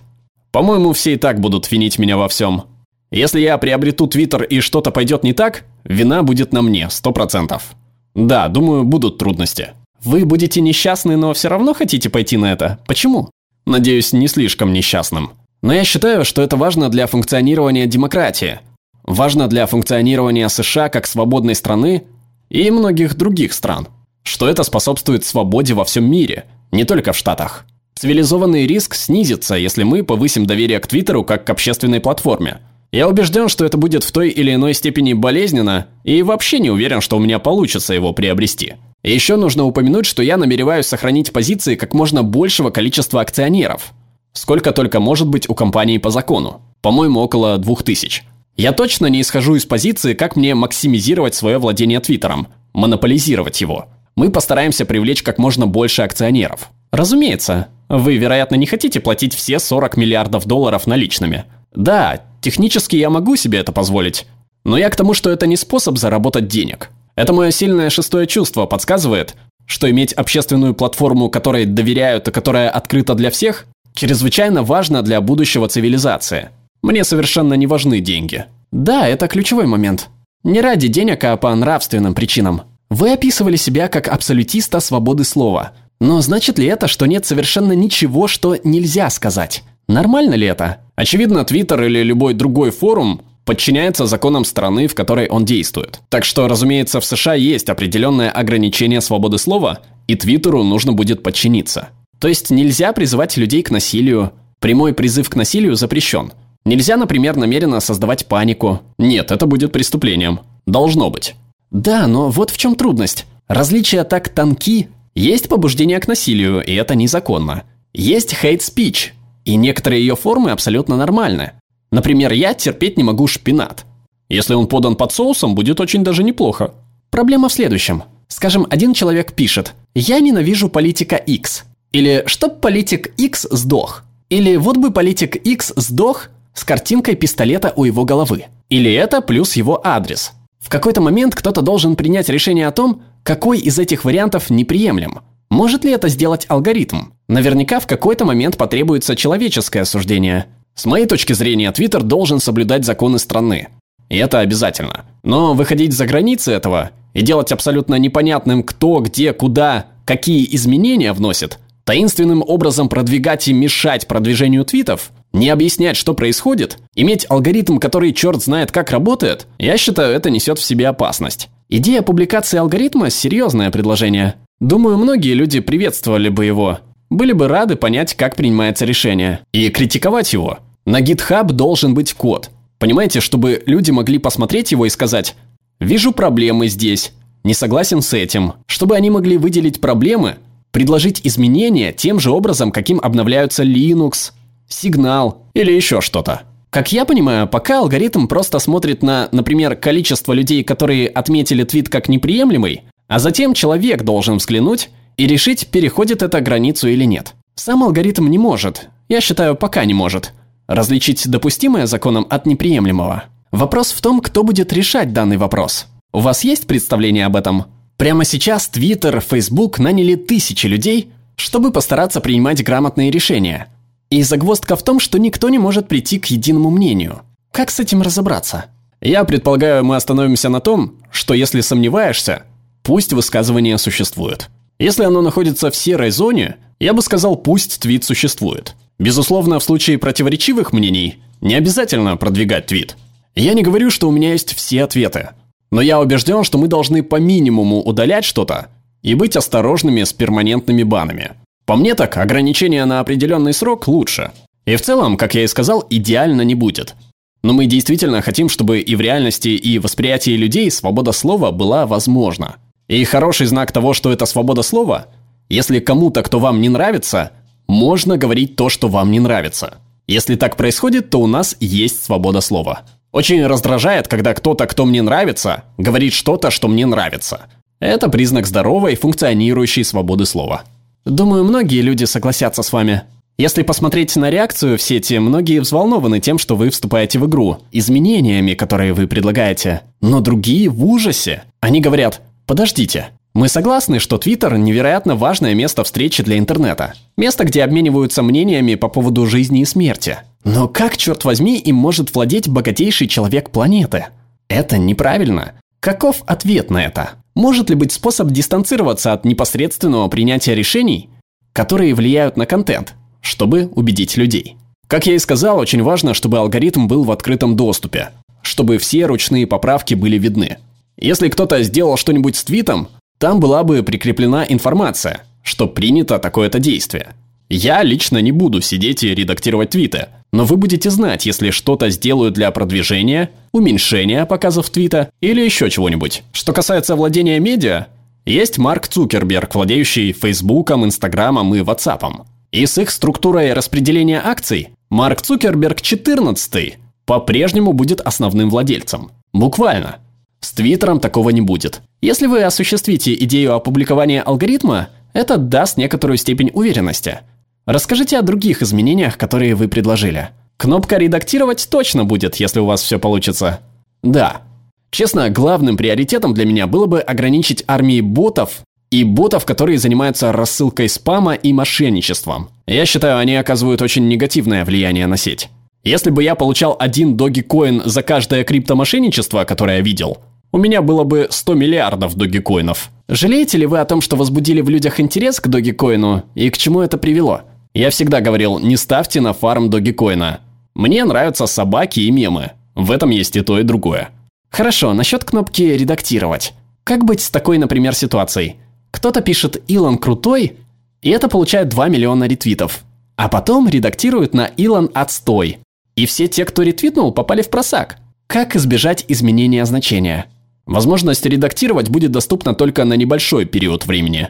По-моему, 0.53 0.93
все 0.93 1.15
и 1.15 1.17
так 1.17 1.41
будут 1.41 1.71
винить 1.71 1.99
меня 1.99 2.17
во 2.17 2.29
всем. 2.29 2.74
Если 3.15 3.39
я 3.39 3.59
приобрету 3.59 4.09
Твиттер 4.09 4.43
и 4.43 4.59
что-то 4.59 4.91
пойдет 4.91 5.23
не 5.23 5.33
так, 5.33 5.63
вина 5.85 6.25
будет 6.25 6.53
на 6.53 6.63
мне, 6.63 6.91
сто 6.91 7.13
процентов. 7.13 7.77
Да, 8.17 8.49
думаю, 8.49 8.83
будут 8.83 9.19
трудности. 9.19 9.69
Вы 10.03 10.25
будете 10.25 10.61
несчастны, 10.61 11.17
но 11.17 11.33
все 11.33 11.47
равно 11.47 11.75
хотите 11.75 12.11
пойти 12.11 12.37
на 12.37 12.53
это. 12.53 12.81
Почему? 12.89 13.31
Надеюсь, 13.67 14.13
не 14.13 14.27
слишком 14.27 14.73
несчастным. 14.73 15.31
Но 15.63 15.73
я 15.73 15.85
считаю, 15.85 16.25
что 16.25 16.43
это 16.43 16.57
важно 16.57 16.89
для 16.89 17.07
функционирования 17.07 17.87
демократии. 17.87 18.59
Важно 19.05 19.47
для 19.47 19.67
функционирования 19.67 20.49
США 20.49 20.89
как 20.89 21.07
свободной 21.07 21.55
страны 21.55 22.03
и 22.51 22.69
многих 22.73 23.15
других 23.15 23.53
стран. 23.53 23.87
что 24.25 24.49
это 24.49 24.65
способствует 24.65 25.25
свободе 25.25 25.75
во 25.75 25.85
всем 25.85 26.11
мире, 26.11 26.47
не 26.73 26.85
только 26.85 27.13
в 27.13 27.17
Штатах. 27.17 27.65
Цивилизованный 27.95 28.67
риск 28.67 28.95
снизится, 28.95 29.55
если 29.55 29.85
мы 29.85 30.03
повысим 30.03 30.47
доверие 30.47 30.81
к 30.81 30.87
Твиттеру 30.89 31.25
как 31.25 31.45
к 31.45 31.51
общественной 31.51 32.01
платформе. 32.01 32.59
Я 32.95 33.09
убежден, 33.09 33.49
что 33.49 33.65
это 33.65 33.77
будет 33.77 34.05
в 34.05 34.13
той 34.13 34.29
или 34.29 34.55
иной 34.55 34.73
степени 34.73 35.15
болезненно, 35.15 35.89
и 36.05 36.23
вообще 36.23 36.61
не 36.61 36.71
уверен, 36.71 37.01
что 37.01 37.17
у 37.17 37.21
меня 37.21 37.41
получится 37.41 37.93
его 37.93 38.13
приобрести. 38.13 38.75
Еще 39.03 39.35
нужно 39.35 39.65
упомянуть, 39.65 40.07
что 40.07 40.23
я 40.23 40.37
намереваюсь 40.37 40.87
сохранить 40.87 41.33
позиции 41.33 41.75
как 41.75 41.93
можно 41.93 42.23
большего 42.23 42.71
количества 42.71 43.21
акционеров. 43.21 43.93
Сколько 44.33 44.71
только 44.71 45.01
может 45.01 45.27
быть 45.27 45.51
у 45.51 45.57
компании 45.57 45.99
по 45.99 46.11
закону. 46.11 46.63
По-моему, 46.83 47.19
около 47.19 47.59
2000. 47.59 48.23
Я 48.57 48.71
точно 48.71 49.07
не 49.07 49.23
исхожу 49.23 49.57
из 49.57 49.67
позиции, 49.67 50.15
как 50.15 50.37
мне 50.37 50.55
максимизировать 50.55 51.35
свое 51.35 51.59
владение 51.59 51.99
Твиттером, 51.99 52.47
монополизировать 52.75 53.61
его. 53.61 53.89
Мы 54.15 54.31
постараемся 54.31 54.87
привлечь 54.87 55.25
как 55.25 55.39
можно 55.39 55.67
больше 55.67 56.03
акционеров. 56.03 56.71
Разумеется, 56.93 57.67
вы, 57.89 58.19
вероятно, 58.19 58.55
не 58.55 58.67
хотите 58.67 59.01
платить 59.01 59.35
все 59.35 59.59
40 59.59 59.97
миллиардов 59.97 60.47
долларов 60.47 60.87
наличными. 60.87 61.47
Да, 61.75 62.21
технически 62.45 62.97
я 62.97 63.09
могу 63.09 63.37
себе 63.37 63.59
это 63.59 63.73
позволить. 63.73 64.27
Но 64.65 64.77
я 64.77 64.91
к 64.91 64.97
тому, 64.97 65.15
что 65.15 65.31
это 65.31 65.47
не 65.47 65.57
способ 65.57 65.97
заработать 65.99 66.47
денег. 66.47 66.91
Это 67.17 67.33
мое 67.33 67.51
сильное 67.51 67.89
шестое 67.91 68.27
чувство 68.27 68.67
подсказывает, 68.67 69.35
что 69.67 69.91
иметь 69.91 70.13
общественную 70.13 70.75
платформу, 70.75 71.31
которой 71.31 71.65
доверяют 71.65 72.29
и 72.29 72.33
которая 72.33 72.69
открыта 72.69 73.15
для 73.15 73.31
всех, 73.31 73.65
чрезвычайно 73.95 74.63
важно 74.63 75.03
для 75.03 75.21
будущего 75.23 75.69
цивилизации. 75.69 76.51
Мне 76.83 77.03
совершенно 77.05 77.55
не 77.55 77.67
важны 77.67 78.01
деньги. 78.01 78.45
Да, 78.73 79.09
это 79.09 79.27
ключевой 79.27 79.67
момент. 79.67 80.09
Не 80.43 80.61
ради 80.61 80.89
денег, 80.89 81.25
а 81.25 81.39
по 81.39 81.55
нравственным 81.55 82.15
причинам. 82.15 82.63
Вы 82.91 83.13
описывали 83.13 83.57
себя 83.57 83.89
как 83.89 84.09
абсолютиста 84.09 84.81
свободы 84.81 85.25
слова. 85.25 85.73
Но 86.01 86.21
значит 86.21 86.59
ли 86.59 86.67
это, 86.67 86.89
что 86.89 87.07
нет 87.07 87.25
совершенно 87.25 87.73
ничего, 87.73 88.29
что 88.29 88.57
нельзя 88.63 89.09
сказать? 89.09 89.63
Нормально 89.89 90.35
ли 90.35 90.47
это? 90.47 90.79
Очевидно, 90.97 91.45
Твиттер 91.45 91.83
или 91.83 92.03
любой 92.03 92.35
другой 92.35 92.71
форум 92.71 93.23
подчиняется 93.45 94.07
законам 94.07 94.45
страны, 94.45 94.87
в 94.87 94.95
которой 94.95 95.29
он 95.29 95.45
действует. 95.45 96.01
Так 96.09 96.25
что, 96.25 96.49
разумеется, 96.49 97.01
в 97.01 97.05
США 97.05 97.35
есть 97.35 97.69
определенное 97.69 98.31
ограничение 98.31 99.01
свободы 99.01 99.39
слова, 99.39 99.81
и 100.07 100.15
Твиттеру 100.15 100.63
нужно 100.63 100.93
будет 100.93 101.23
подчиниться. 101.23 101.89
То 102.19 102.29
есть 102.29 102.51
нельзя 102.51 102.93
призывать 102.93 103.37
людей 103.37 103.63
к 103.63 103.71
насилию. 103.71 104.33
Прямой 104.61 104.95
призыв 104.95 105.29
к 105.29 105.37
насилию 105.37 105.77
запрещен– 105.77 106.33
Нельзя, 106.65 106.97
например, 106.97 107.37
намеренно 107.37 107.81
создавать 107.81 108.27
панику. 108.27 108.81
Нет, 108.99 109.31
это 109.31 109.47
будет 109.47 109.73
преступлением. 109.73 110.41
Должно 110.67 111.11
быть. 111.11 111.35
Да, 111.71 112.07
но 112.07 112.31
вот 112.31 112.51
в 112.51 112.57
чем 112.57 112.75
трудность. 112.75 113.27
Различия 113.49 114.05
так 114.05 114.31
тонки. 114.31 114.89
Есть 115.15 115.49
побуждение 115.49 116.01
к 116.01 116.09
насилию, 116.09 116.65
и 116.65 116.73
это 116.75 116.95
незаконно. 116.95 117.65
Есть 117.93 118.35
speech, 118.35 119.11
и 119.45 119.57
некоторые 119.57 120.01
ее 120.01 120.17
формы 120.17 120.51
абсолютно 120.51 120.97
нормальны. 120.97 121.53
Например, 121.91 122.33
я 122.33 122.55
терпеть 122.55 122.97
не 122.97 123.05
могу 123.05 123.27
шпинат. 123.27 123.85
Если 124.29 124.55
он 124.55 124.67
подан 124.67 124.97
под 124.97 125.13
соусом, 125.13 125.55
будет 125.55 125.81
очень 125.81 126.03
даже 126.03 126.25
неплохо. 126.25 126.75
Проблема 127.11 127.49
в 127.49 127.53
следующем. 127.53 128.05
Скажем, 128.29 128.67
один 128.71 128.95
человек 128.95 129.33
пишет 129.35 129.75
«Я 129.95 130.21
ненавижу 130.21 130.69
политика 130.69 131.17
X». 131.17 131.65
Или 131.93 132.25
«Чтоб 132.27 132.61
политик 132.61 133.13
X 133.17 133.47
сдох». 133.51 134.03
Или 134.31 134.57
«Вот 134.57 134.79
бы 134.79 134.91
политик 134.91 135.37
X 135.37 135.73
сдох, 135.77 136.31
с 136.55 136.65
картинкой 136.65 137.17
пистолета 137.17 137.73
у 137.77 137.85
его 137.85 138.05
головы. 138.05 138.47
Или 138.69 138.93
это 138.93 139.21
плюс 139.21 139.57
его 139.57 139.81
адрес. 139.85 140.33
В 140.59 140.69
какой-то 140.71 141.01
момент 141.01 141.35
кто-то 141.35 141.61
должен 141.61 141.95
принять 141.95 142.29
решение 142.29 142.67
о 142.67 142.73
том, 142.73 143.03
какой 143.23 143.59
из 143.59 143.79
этих 143.79 144.05
вариантов 144.05 144.51
неприемлем. 144.51 145.21
Может 145.51 145.85
ли 145.85 145.93
это 145.93 146.09
сделать 146.09 146.47
алгоритм? 146.49 147.11
Наверняка 147.29 147.81
в 147.81 147.87
какой-то 147.87 148.25
момент 148.25 148.57
потребуется 148.57 149.17
человеческое 149.17 149.81
осуждение. 149.81 150.47
С 150.75 150.85
моей 150.85 151.07
точки 151.07 151.33
зрения, 151.33 151.73
Твиттер 151.73 152.03
должен 152.03 152.41
соблюдать 152.41 152.85
законы 152.85 153.19
страны. 153.19 153.69
И 154.11 154.17
это 154.17 154.41
обязательно. 154.41 155.05
Но 155.23 155.55
выходить 155.55 155.95
за 155.95 156.07
границы 156.07 156.53
этого 156.53 156.91
и 157.15 157.23
делать 157.23 157.53
абсолютно 157.53 157.95
непонятным, 157.95 158.63
кто, 158.63 159.01
где, 159.01 159.33
куда, 159.33 159.87
какие 160.05 160.47
изменения 160.55 161.13
вносит, 161.13 161.59
таинственным 161.85 162.43
образом 162.47 162.89
продвигать 162.89 163.49
и 163.49 163.53
мешать 163.53 164.07
продвижению 164.07 164.65
твитов, 164.65 165.11
не 165.33 165.49
объяснять, 165.49 165.97
что 165.97 166.15
происходит, 166.15 166.79
иметь 166.95 167.27
алгоритм, 167.29 167.79
который 167.79 168.13
черт 168.13 168.43
знает 168.43 168.71
как 168.71 168.91
работает, 168.91 169.47
я 169.59 169.77
считаю, 169.77 170.15
это 170.15 170.31
несет 170.31 170.59
в 170.59 170.65
себе 170.65 170.89
опасность. 170.89 171.49
Идея 171.69 172.03
публикации 172.03 172.59
алгоритма– 172.59 173.11
серьезное 173.11 173.71
предложение. 173.71 174.35
Думаю, 174.61 174.99
многие 174.99 175.35
люди 175.35 175.61
приветствовали 175.61 176.29
бы 176.29 176.45
его, 176.45 176.81
были 177.15 177.33
бы 177.33 177.49
рады 177.49 177.77
понять, 177.77 178.15
как 178.15 178.37
принимается 178.37 178.85
решение, 178.85 179.41
и 179.53 179.71
критиковать 179.71 180.33
его. 180.33 180.59
На 180.85 181.01
GitHub 181.01 181.47
должен 181.47 181.95
быть 181.95 182.13
код. 182.13 182.51
Понимаете, 182.79 183.21
чтобы 183.21 183.63
люди 183.67 183.91
могли 183.91 184.19
посмотреть 184.19 184.73
его 184.73 184.87
и 184.87 184.91
сказать 184.91 185.37
«Вижу 185.81 186.13
проблемы 186.13 186.69
здесь, 186.69 187.13
не 187.43 187.55
согласен 187.55 188.03
с 188.03 188.13
этим», 188.13 188.55
чтобы 188.67 188.97
они 188.97 189.11
могли 189.11 189.39
выделить 189.39 189.81
проблемы, 189.81 190.37
предложить 190.71 191.21
изменения 191.25 191.93
тем 191.93 192.21
же 192.21 192.31
образом, 192.31 192.73
каким 192.73 193.01
обновляются 193.01 193.63
Linux, 193.63 194.33
сигнал 194.69 195.47
или 195.55 195.73
еще 195.73 196.01
что-то. 196.01 196.43
Как 196.71 196.93
я 196.93 197.05
понимаю, 197.05 197.47
пока 197.47 197.79
алгоритм 197.79 198.27
просто 198.27 198.59
смотрит 198.59 199.03
на, 199.03 199.29
например, 199.31 199.77
количество 199.77 200.33
людей, 200.33 200.65
которые 200.65 201.09
отметили 201.09 201.63
твит 201.63 201.89
как 201.89 202.09
неприемлемый, 202.09 202.83
а 203.07 203.21
затем 203.21 203.55
человек 203.55 204.03
должен 204.03 204.39
взглянуть 204.39 204.91
и 205.17 205.27
решить, 205.27 205.69
переходит 205.69 206.23
это 206.23 206.41
границу 206.41 206.89
или 206.89 207.05
нет. 207.05 207.35
Сам 207.55 207.83
алгоритм 207.83 208.29
не 208.29 208.39
может, 208.39 208.89
я 209.09 209.21
считаю, 209.21 209.55
пока 209.55 209.85
не 209.85 209.95
может, 209.95 210.33
различить 210.67 211.29
допустимое 211.29 211.87
законом 211.87 212.27
от 212.31 212.47
неприемлемого. 212.47 213.25
Вопрос 213.53 213.93
в 213.93 214.01
том, 214.01 214.21
кто 214.21 214.43
будет 214.43 214.73
решать 214.73 215.13
данный 215.13 215.37
вопрос. 215.37 215.87
У 216.13 216.21
вас 216.21 216.45
есть 216.45 216.67
представление 216.67 217.27
об 217.27 217.37
этом? 217.37 217.67
Прямо 217.97 218.25
сейчас 218.25 218.71
Twitter, 218.73 219.21
Facebook 219.21 219.79
наняли 219.79 220.17
тысячи 220.17 220.67
людей, 220.67 221.11
чтобы 221.37 221.71
постараться 221.71 222.21
принимать 222.21 222.65
грамотные 222.65 223.11
решения– 223.11 223.69
и 224.15 224.23
загвоздка 224.23 224.77
в 224.77 224.83
том, 224.83 225.01
что 225.01 225.19
никто 225.19 225.49
не 225.49 225.59
может 225.59 225.89
прийти 225.89 226.19
к 226.21 226.27
единому 226.27 226.71
мнению. 226.71 227.23
Как 227.51 227.71
с 227.71 227.81
этим 227.81 228.01
разобраться? 228.01 228.67
Я 229.01 229.25
предполагаю, 229.25 229.85
мы 229.85 229.97
остановимся 229.97 230.49
на 230.49 230.61
том, 230.61 230.99
что 231.11 231.35
если 231.35 231.61
сомневаешься, 231.61 232.45
пусть 232.83 233.13
высказывание 233.13 233.77
существует. 233.77 234.51
Если 234.79 235.05
оно 235.05 235.23
находится 235.23 235.71
в 235.71 235.77
серой 235.77 236.11
зоне, 236.11 236.57
я 236.81 236.93
бы 236.93 237.03
сказал, 237.03 237.37
пусть 237.37 237.81
твит 237.81 238.05
существует. 238.05 238.75
Безусловно, 238.99 239.59
в 239.59 239.65
случае 239.65 239.99
противоречивых 239.99 240.73
мнений 240.73 241.19
не 241.41 241.55
обязательно 241.55 242.17
продвигать 242.17 242.67
твит. 242.67 242.97
Я 243.35 243.55
не 243.55 243.63
говорю, 243.63 243.91
что 243.91 244.09
у 244.09 244.13
меня 244.13 244.33
есть 244.33 244.55
все 244.55 244.85
ответы. 244.85 245.31
Но 245.71 245.81
я 245.81 246.01
убежден, 246.01 246.45
что 246.45 246.59
мы 246.59 246.69
должны 246.69 247.03
по 247.03 247.17
минимуму 247.17 247.83
удалять 247.83 248.25
что-то 248.25 248.69
и 249.03 249.15
быть 249.15 249.37
осторожными 249.37 250.05
с 250.05 250.13
перманентными 250.13 250.83
банами. 250.83 251.33
По 251.67 251.77
мне 251.77 251.95
так, 251.95 252.17
ограничение 252.17 252.85
на 252.85 253.01
определенный 253.01 253.53
срок 253.53 253.89
лучше. 253.89 254.33
И 254.67 254.77
в 254.77 254.83
целом, 254.83 255.17
как 255.17 255.35
я 255.35 255.45
и 255.45 255.49
сказал, 255.49 255.85
идеально 255.91 256.43
не 256.43 256.55
будет. 256.55 256.95
Но 257.43 257.53
мы 257.53 257.67
действительно 257.67 258.23
хотим, 258.23 258.49
чтобы 258.49 258.81
и 258.81 258.97
в 258.97 259.01
реальности, 259.01 259.49
и 259.49 259.79
в 259.79 259.83
восприятии 259.83 260.31
людей 260.31 260.71
свобода 260.71 261.13
слова 261.13 261.51
была 261.51 261.87
возможна. 261.87 262.57
И 262.89 263.05
хороший 263.05 263.47
знак 263.47 263.73
того, 263.73 263.95
что 263.95 264.13
это 264.13 264.27
свобода 264.27 264.63
слова, 264.63 265.07
если 265.49 265.81
кому-то, 265.81 266.23
кто 266.23 266.39
вам 266.39 266.61
не 266.61 266.69
нравится, 266.69 267.33
можно 267.67 268.17
говорить 268.17 268.57
то, 268.57 268.69
что 268.69 268.89
вам 268.89 269.11
не 269.11 269.21
нравится. 269.21 269.79
Если 270.07 270.35
так 270.35 270.57
происходит, 270.57 271.11
то 271.11 271.21
у 271.21 271.27
нас 271.27 271.57
есть 271.61 272.05
свобода 272.05 272.41
слова. 272.41 272.83
Очень 273.11 273.47
раздражает, 273.47 274.09
когда 274.09 274.35
кто-то, 274.35 274.67
кто 274.67 274.85
мне 274.85 275.01
нравится, 275.01 275.65
говорит 275.79 276.13
что-то, 276.13 276.51
что 276.51 276.69
мне 276.69 276.85
нравится. 276.85 277.43
Это 277.81 278.09
признак 278.09 278.47
здоровой, 278.47 278.97
функционирующей 278.97 279.85
свободы 279.85 280.27
слова. 280.27 280.65
Думаю, 281.05 281.45
многие 281.45 281.81
люди 281.81 282.05
согласятся 282.05 282.63
с 282.63 282.73
вами. 282.73 283.03
Если 283.37 283.63
посмотреть 283.63 284.15
на 284.17 284.31
реакцию 284.31 284.79
в 284.79 284.83
сети, 284.83 285.19
многие 285.19 285.61
взволнованы 285.61 286.21
тем, 286.21 286.39
что 286.39 286.55
вы 286.55 286.71
вступаете 286.71 287.19
в 287.19 287.27
игру, 287.27 287.59
изменениями, 287.73 288.55
которые 288.55 288.93
вы 288.93 289.07
предлагаете. 289.07 289.83
Но 290.01 290.21
другие 290.21 290.69
в 290.69 290.85
ужасе. 290.85 291.45
Они 291.61 291.81
говорят, 291.81 292.21
подождите, 292.47 293.11
мы 293.35 293.49
согласны, 293.49 293.99
что 293.99 294.17
Твиттер– 294.17 294.57
невероятно 294.59 295.17
важное 295.17 295.55
место 295.55 295.83
встречи 295.83 296.23
для 296.23 296.39
интернета. 296.39 296.95
Место, 297.17 297.45
где 297.45 297.65
обмениваются 297.65 298.23
мнениями 298.23 298.77
по 298.77 298.89
поводу 298.89 299.27
жизни 299.27 299.63
и 299.63 299.65
смерти. 299.65 300.19
Но 300.45 300.69
как, 300.69 300.97
черт 300.97 301.25
возьми, 301.25 301.59
им 301.59 301.75
может 301.75 302.15
владеть 302.15 302.49
богатейший 302.49 303.09
человек 303.09 303.51
планеты? 303.51 304.07
Это 304.49 304.79
неправильно. 304.79 305.55
Каков 305.81 306.23
ответ 306.27 306.71
на 306.71 306.85
это? 306.85 307.11
Может 307.35 307.71
ли 307.71 307.75
быть 307.75 307.91
способ 307.91 308.29
дистанцироваться 308.29 309.13
от 309.13 309.25
непосредственного 309.25 310.07
принятия 310.09 310.55
решений, 310.55 311.11
которые 311.53 311.95
влияют 311.95 312.37
на 312.37 312.47
контент, 312.47 312.95
чтобы 313.21 313.67
убедить 313.75 314.17
людей? 314.17 314.57
Как 314.87 315.07
я 315.07 315.15
и 315.15 315.19
сказал, 315.19 315.59
очень 315.59 315.83
важно, 315.83 316.15
чтобы 316.15 316.39
алгоритм 316.39 316.87
был 316.87 317.03
в 317.03 317.11
открытом 317.11 317.57
доступе, 317.57 318.11
чтобы 318.43 318.79
все 318.79 319.07
ручные 319.07 319.47
поправки 319.49 319.95
были 319.95 320.19
видны. 320.19 320.59
Если 320.97 321.29
кто-то 321.29 321.63
сделал 321.63 321.97
что-нибудь 321.97 322.37
с 322.37 322.45
твитом, 322.45 322.89
Там 323.19 323.41
была 323.41 323.65
бы 323.65 323.83
прикреплена 323.83 324.45
информация, 324.45 325.23
что 325.43 325.67
принято 325.67 326.19
такое-то 326.19 326.59
действие. 326.59 327.15
Я 327.49 327.83
лично 327.83 328.19
не 328.19 328.33
буду 328.33 328.61
сидеть 328.61 329.05
и 329.05 329.15
редактировать 329.15 329.71
твиты, 329.71 330.09
но 330.33 330.45
вы 330.45 330.57
будете 330.57 330.91
знать, 330.91 331.27
если 331.27 331.51
что-то 331.51 331.91
сделаю 331.91 332.31
для 332.33 332.51
продвижения, 332.51 333.31
уменьшения 333.53 334.27
показов 334.27 334.69
твита 334.71 335.11
или 335.21 335.41
еще 335.41 335.71
чего-нибудь. 335.71 336.23
Что 336.33 336.53
касается 336.53 336.97
владения 336.97 337.39
медиа, 337.39 337.87
есть 338.27 338.59
Марк 338.59 338.89
Цукерберг, 338.89 339.55
владеющий 339.55 340.13
Фейсбуком, 340.13 340.85
Инстаграмом 340.85 341.55
и 341.55 341.61
Ватсапом. 341.61 342.27
И 342.51 342.67
с 342.67 342.79
их 342.79 342.91
структурой 342.91 343.53
распределения 343.53 344.21
акций 344.25 344.71
Марк 344.89 345.23
Цукерберг 345.23 345.81
14 345.81 346.79
по-прежнему 347.05 347.73
будет 347.73 348.01
основным 348.01 348.49
владельцем. 348.49 349.11
Буквально. 349.33 349.97
С 350.41 350.53
Твиттером 350.53 351.01
такого 351.01 351.31
не 351.31 351.41
будет. 351.41 351.81
Если 352.01 352.27
вы 352.27 352.43
осуществите 352.43 353.15
идею 353.15 353.55
опубликования 353.55 354.23
алгоритма, 354.23 354.89
это 355.15 355.37
даст 355.37 355.77
некоторую 355.77 356.19
степень 356.19 356.51
уверенности. 356.53 357.21
Расскажите 357.67 358.19
о 358.19 358.23
других 358.23 358.63
изменениях, 358.63 359.17
которые 359.17 359.55
вы 359.55 359.69
предложили. 359.69 360.31
Кнопка 360.57 360.99
«Редактировать» 360.99 361.67
точно 361.71 362.05
будет, 362.05 362.37
если 362.37 362.61
у 362.61 362.67
вас 362.67 362.83
все 362.83 362.99
получится. 362.99 363.61
Да. 364.03 364.43
Честно, 364.91 365.31
главным 365.31 365.77
приоритетом 365.77 366.35
для 366.35 366.45
меня 366.45 366.67
было 366.67 366.87
бы 366.87 367.01
ограничить 367.01 367.65
армии 367.67 368.01
ботов 368.01 368.63
и 368.91 369.03
ботов, 369.03 369.45
которые 369.45 369.79
занимаются 369.79 370.31
рассылкой 370.31 370.89
спама 370.89 371.35
и 371.35 371.53
мошенничеством. 371.53 372.51
Я 372.67 372.87
считаю, 372.87 373.19
они 373.19 373.35
оказывают 373.35 373.83
очень 373.83 374.07
негативное 374.07 374.65
влияние 374.65 375.07
на 375.07 375.17
сеть. 375.17 375.49
Если 375.85 376.11
бы 376.11 376.23
я 376.23 376.35
получал 376.35 376.77
один 376.79 377.15
Dogecoin 377.15 377.83
за 377.87 378.03
каждое 378.03 378.43
криптомошенничество, 378.43 379.45
которое 379.45 379.77
я 379.77 379.83
видел, 379.83 380.19
у 380.51 380.57
меня 380.57 380.81
было 380.81 381.05
бы 381.05 381.27
100 381.31 381.55
миллиардов 381.55 382.17
Dogecoin'ов. 382.17 382.79
Жалеете 383.09 383.59
ли 383.59 383.67
вы 383.67 383.81
о 383.81 383.85
том, 383.85 384.01
что 384.01 384.17
возбудили 384.17 384.63
в 384.63 384.71
людях 384.71 384.99
интерес 384.99 385.41
к 385.41 385.47
Dogecoin 385.49 386.23
и 386.35 386.49
к 386.49 386.57
чему 386.57 386.81
это 386.81 386.97
привело? 386.97 387.43
Я 387.75 387.91
всегда 387.91 388.21
говорил, 388.21 388.59
не 388.59 388.77
ставьте 388.77 389.21
на 389.21 389.35
фарм 389.35 389.69
Dogecoin. 389.69 390.39
Мне 390.75 391.05
нравятся 391.05 391.47
собаки 391.47 392.01
и 392.01 392.11
мемы. 392.11 392.53
В 392.75 392.91
этом 392.91 393.11
есть 393.11 393.37
и 393.37 393.43
то, 393.43 393.59
и 393.59 393.63
другое. 393.63 394.11
Хорошо, 394.51 394.95
насчет 394.95 395.25
кнопки 395.25 395.63
«Редактировать». 395.63 396.55
Как 396.85 397.05
быть 397.05 397.21
с 397.21 397.31
такой, 397.31 397.59
например, 397.59 397.95
ситуацией? 397.95 398.57
Кто-то 398.91 399.21
пишет 399.21 399.63
«Илон 399.67 399.99
крутой», 399.99 400.57
и 401.03 401.11
это 401.11 401.29
получает 401.29 401.69
2 401.69 401.89
миллиона 401.89 402.25
ретвитов. 402.25 402.85
А 403.17 403.29
потом 403.29 403.69
редактируют 403.69 404.35
на 404.35 404.47
«Илон 404.47 404.91
отстой». 404.95 405.59
И 405.97 406.07
все 406.07 406.29
те, 406.29 406.45
кто 406.45 406.63
ретвитнул, 406.63 407.13
попали 407.13 407.43
в 407.43 407.51
просак. 407.51 407.99
Как 408.27 408.57
избежать 408.57 409.05
изменения 409.09 409.65
значения? 409.65 410.27
Возможность 410.67 411.27
редактировать 411.27 411.91
будет 411.91 412.11
доступна 412.11 412.55
только 412.55 412.85
на 412.85 412.95
небольшой 412.95 413.45
период 413.45 413.87
времени. 413.87 414.29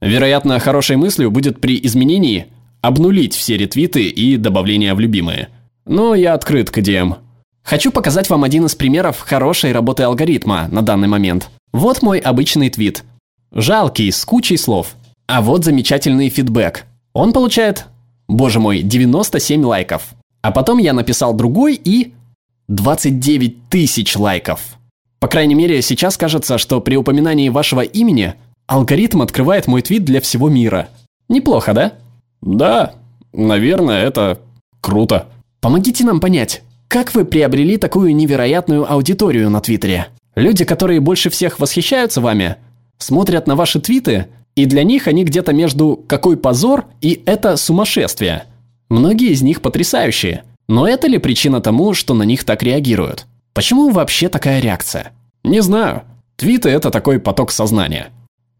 Вероятно, 0.00 0.58
хорошей 0.58 0.96
мыслью 0.96 1.30
будет 1.30 1.60
при 1.60 1.78
изменении 1.82 2.46
обнулить 2.80 3.34
все 3.34 3.56
ретвиты 3.56 4.08
и 4.08 4.36
добавления 4.36 4.94
в 4.94 5.00
любимые. 5.00 5.48
Но 5.86 6.14
я 6.14 6.34
открыт 6.34 6.70
к 6.70 6.78
идеям. 6.78 7.16
Хочу 7.62 7.90
показать 7.90 8.28
вам 8.28 8.44
один 8.44 8.66
из 8.66 8.74
примеров 8.74 9.20
хорошей 9.20 9.72
работы 9.72 10.02
алгоритма 10.02 10.68
на 10.70 10.82
данный 10.82 11.08
момент. 11.08 11.48
Вот 11.72 12.02
мой 12.02 12.18
обычный 12.18 12.68
твит. 12.68 13.04
Жалкий, 13.52 14.12
с 14.12 14.24
кучей 14.24 14.58
слов. 14.58 14.96
А 15.26 15.40
вот 15.40 15.64
замечательный 15.64 16.28
фидбэк. 16.28 16.84
Он 17.14 17.32
получает, 17.32 17.86
боже 18.28 18.60
мой, 18.60 18.82
97 18.82 19.64
лайков. 19.64 20.14
А 20.44 20.50
потом 20.50 20.76
я 20.76 20.92
написал 20.92 21.32
другой 21.32 21.74
и 21.82 22.12
29 22.68 23.70
тысяч 23.70 24.14
лайков. 24.14 24.76
По 25.18 25.26
крайней 25.26 25.54
мере, 25.54 25.80
сейчас 25.80 26.18
кажется, 26.18 26.58
что 26.58 26.82
при 26.82 26.96
упоминании 26.96 27.48
вашего 27.48 27.80
имени 27.80 28.34
алгоритм 28.66 29.22
открывает 29.22 29.66
мой 29.68 29.80
твит 29.80 30.04
для 30.04 30.20
всего 30.20 30.50
мира. 30.50 30.90
Неплохо, 31.30 31.72
да? 31.72 31.94
Да, 32.42 32.92
наверное, 33.32 34.04
это 34.04 34.38
круто. 34.82 35.28
Помогите 35.62 36.04
нам 36.04 36.20
понять, 36.20 36.60
как 36.88 37.14
вы 37.14 37.24
приобрели 37.24 37.78
такую 37.78 38.14
невероятную 38.14 38.92
аудиторию 38.92 39.48
на 39.48 39.62
Твиттере? 39.62 40.08
Люди, 40.34 40.66
которые 40.66 41.00
больше 41.00 41.30
всех 41.30 41.58
восхищаются 41.58 42.20
вами, 42.20 42.56
смотрят 42.98 43.46
на 43.46 43.56
ваши 43.56 43.80
твиты, 43.80 44.26
и 44.56 44.66
для 44.66 44.84
них 44.84 45.08
они 45.08 45.24
где-то 45.24 45.54
между 45.54 46.04
«какой 46.06 46.36
позор» 46.36 46.84
и 47.00 47.22
«это 47.24 47.56
сумасшествие». 47.56 48.44
Многие 48.94 49.32
из 49.32 49.42
них 49.42 49.60
потрясающие. 49.60 50.44
Но 50.68 50.86
это 50.86 51.08
ли 51.08 51.18
причина 51.18 51.60
тому, 51.60 51.94
что 51.94 52.14
на 52.14 52.22
них 52.22 52.44
так 52.44 52.62
реагируют? 52.62 53.26
Почему 53.52 53.90
вообще 53.90 54.28
такая 54.28 54.60
реакция? 54.60 55.10
Не 55.42 55.62
знаю. 55.62 56.02
Твиты– 56.36 56.68
это 56.70 56.92
такой 56.92 57.18
поток 57.18 57.50
сознания. 57.50 58.10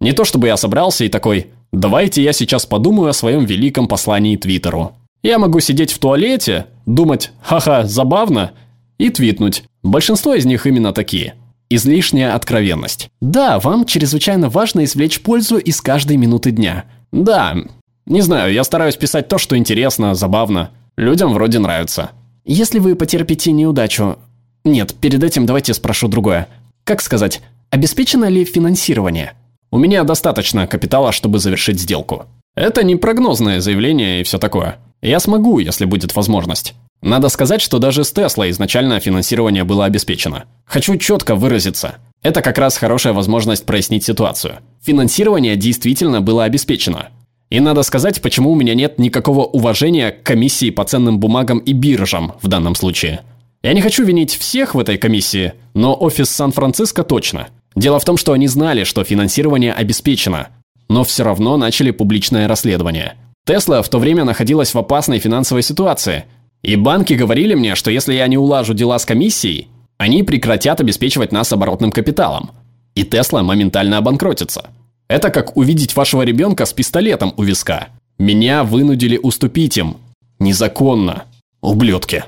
Не 0.00 0.10
то 0.10 0.24
чтобы 0.24 0.48
я 0.48 0.56
собрался 0.56 1.04
и 1.04 1.08
такой 1.08 1.52
«давайте 1.70 2.20
я 2.20 2.32
сейчас 2.32 2.66
подумаю 2.66 3.10
о 3.10 3.12
своем 3.12 3.44
великом 3.44 3.86
послании 3.86 4.34
Твиттеру». 4.34 4.96
Я 5.22 5.38
могу 5.38 5.60
сидеть 5.60 5.92
в 5.92 6.00
туалете, 6.00 6.66
думать 6.84 7.30
«ха-ха, 7.40 7.84
забавно» 7.84 8.54
и 8.98 9.10
твитнуть. 9.10 9.62
Большинство 9.84 10.34
из 10.34 10.44
них 10.46 10.66
именно 10.66 10.92
такие– 10.92 11.34
Излишняя 11.70 12.34
откровенность. 12.34 13.08
Да, 13.20 13.58
вам 13.58 13.86
чрезвычайно 13.86 14.48
важно 14.48 14.84
извлечь 14.84 15.20
пользу 15.20 15.58
из 15.58 15.80
каждой 15.80 16.16
минуты 16.16 16.50
дня. 16.50 16.84
Да, 17.10 17.56
не 18.06 18.20
знаю, 18.20 18.52
я 18.52 18.64
стараюсь 18.64 18.96
писать 18.96 19.28
то, 19.28 19.38
что 19.38 19.56
интересно, 19.56 20.14
забавно. 20.14 20.70
Людям 20.96 21.32
вроде 21.32 21.58
нравится. 21.58 22.10
Если 22.44 22.78
вы 22.78 22.96
потерпите 22.96 23.52
неудачу... 23.52 24.18
Нет, 24.64 24.94
перед 24.94 25.22
этим 25.22 25.46
давайте 25.46 25.72
спрошу 25.74 26.08
другое. 26.08 26.48
Как 26.84 27.00
сказать, 27.00 27.40
обеспечено 27.70 28.26
ли 28.26 28.44
финансирование? 28.44 29.32
У 29.70 29.78
меня 29.78 30.04
достаточно 30.04 30.66
капитала, 30.66 31.12
чтобы 31.12 31.38
завершить 31.38 31.80
сделку. 31.80 32.26
Это 32.54 32.84
не 32.84 32.96
прогнозное 32.96 33.60
заявление 33.60 34.20
и 34.20 34.24
все 34.24 34.38
такое. 34.38 34.76
Я 35.02 35.18
смогу, 35.18 35.58
если 35.58 35.86
будет 35.86 36.14
возможность. 36.14 36.74
Надо 37.02 37.28
сказать, 37.28 37.60
что 37.60 37.78
даже 37.78 38.04
с 38.04 38.12
Тесла 38.12 38.48
изначально 38.50 39.00
финансирование 39.00 39.64
было 39.64 39.84
обеспечено. 39.84 40.44
Хочу 40.64 40.96
четко 40.96 41.34
выразиться. 41.34 41.96
Это 42.22 42.40
как 42.40 42.56
раз 42.58 42.76
хорошая 42.76 43.12
возможность 43.12 43.66
прояснить 43.66 44.04
ситуацию. 44.04 44.56
Финансирование 44.82 45.56
действительно 45.56 46.20
было 46.20 46.44
обеспечено. 46.44 47.08
И 47.50 47.60
надо 47.60 47.82
сказать, 47.82 48.20
почему 48.22 48.52
у 48.52 48.54
меня 48.54 48.74
нет 48.74 48.98
никакого 48.98 49.44
уважения 49.44 50.10
к 50.10 50.22
комиссии 50.22 50.70
по 50.70 50.84
ценным 50.84 51.20
бумагам 51.20 51.58
и 51.58 51.72
биржам 51.72 52.34
в 52.42 52.48
данном 52.48 52.74
случае. 52.74 53.20
Я 53.62 53.72
не 53.72 53.80
хочу 53.80 54.04
винить 54.04 54.34
всех 54.34 54.74
в 54.74 54.78
этой 54.78 54.98
комиссии, 54.98 55.54
но 55.74 55.96
офис 55.98 56.30
Сан-Франциско 56.30 57.02
точно. 57.02 57.48
Дело 57.76 57.98
в 57.98 58.04
том, 58.04 58.16
что 58.16 58.32
они 58.32 58.46
знали, 58.46 58.84
что 58.84 59.04
финансирование 59.04 59.72
обеспечено, 59.72 60.48
но 60.88 61.04
все 61.04 61.24
равно 61.24 61.56
начали 61.56 61.90
публичное 61.90 62.48
расследование. 62.48 63.14
Тесла 63.46 63.82
в 63.82 63.88
то 63.88 63.98
время 63.98 64.24
находилась 64.24 64.74
в 64.74 64.78
опасной 64.78 65.18
финансовой 65.18 65.62
ситуации– 65.62 66.24
и 66.64 66.76
банки 66.76 67.12
говорили 67.12 67.54
мне, 67.54 67.74
что 67.74 67.90
если 67.90 68.14
я 68.14 68.26
не 68.26 68.38
улажу 68.38 68.72
дела 68.72 68.98
с 68.98 69.04
комиссией, 69.04 69.68
они 69.98 70.22
прекратят 70.22 70.80
обеспечивать 70.80 71.30
нас 71.30 71.52
оборотным 71.52 71.92
капиталом. 71.92 72.52
И 72.94 73.04
Тесла 73.04 73.42
моментально 73.42 73.98
обанкротится. 73.98 74.70
Это 75.08 75.30
как 75.30 75.56
увидеть 75.56 75.96
вашего 75.96 76.22
ребенка 76.22 76.66
с 76.66 76.72
пистолетом 76.72 77.34
у 77.36 77.42
виска. 77.42 77.88
Меня 78.18 78.64
вынудили 78.64 79.18
уступить 79.18 79.76
им. 79.76 79.98
Незаконно. 80.38 81.24
Ублюдки. 81.60 82.24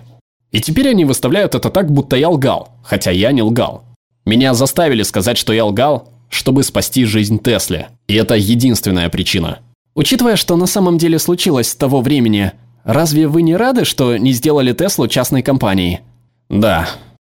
И 0.53 0.61
теперь 0.61 0.89
они 0.91 1.05
выставляют 1.05 1.55
это 1.55 1.71
так, 1.71 1.91
будто 1.91 2.17
я 2.17 2.29
лгал, 2.29 2.71
хотя 2.83 3.11
я 3.11 3.33
не 3.33 3.43
лгал. 3.43 3.85
Меня 4.25 4.55
заставили 4.55 5.03
сказать, 5.03 5.39
что 5.39 5.53
я 5.53 5.65
лгал, 5.65 6.09
чтобы 6.29 6.63
спасти 6.63 7.05
жизнь 7.05 7.39
Тесле. 7.39 7.89
И 8.09 8.15
это 8.15 8.35
единственная 8.35 9.09
причина. 9.09 9.59
Учитывая, 9.95 10.37
что 10.37 10.57
на 10.57 10.67
самом 10.67 10.99
деле 10.99 11.19
случилось 11.19 11.69
с 11.69 11.75
того 11.77 12.01
времени, 12.01 12.53
Разве 12.87 13.27
вы 13.27 13.43
не 13.43 13.57
рады, 13.57 13.85
что 13.85 14.17
не 14.17 14.31
сделали 14.31 14.73
Теслу 14.73 15.09
частной 15.09 15.43
компанией? 15.43 16.03
Да. 16.49 16.89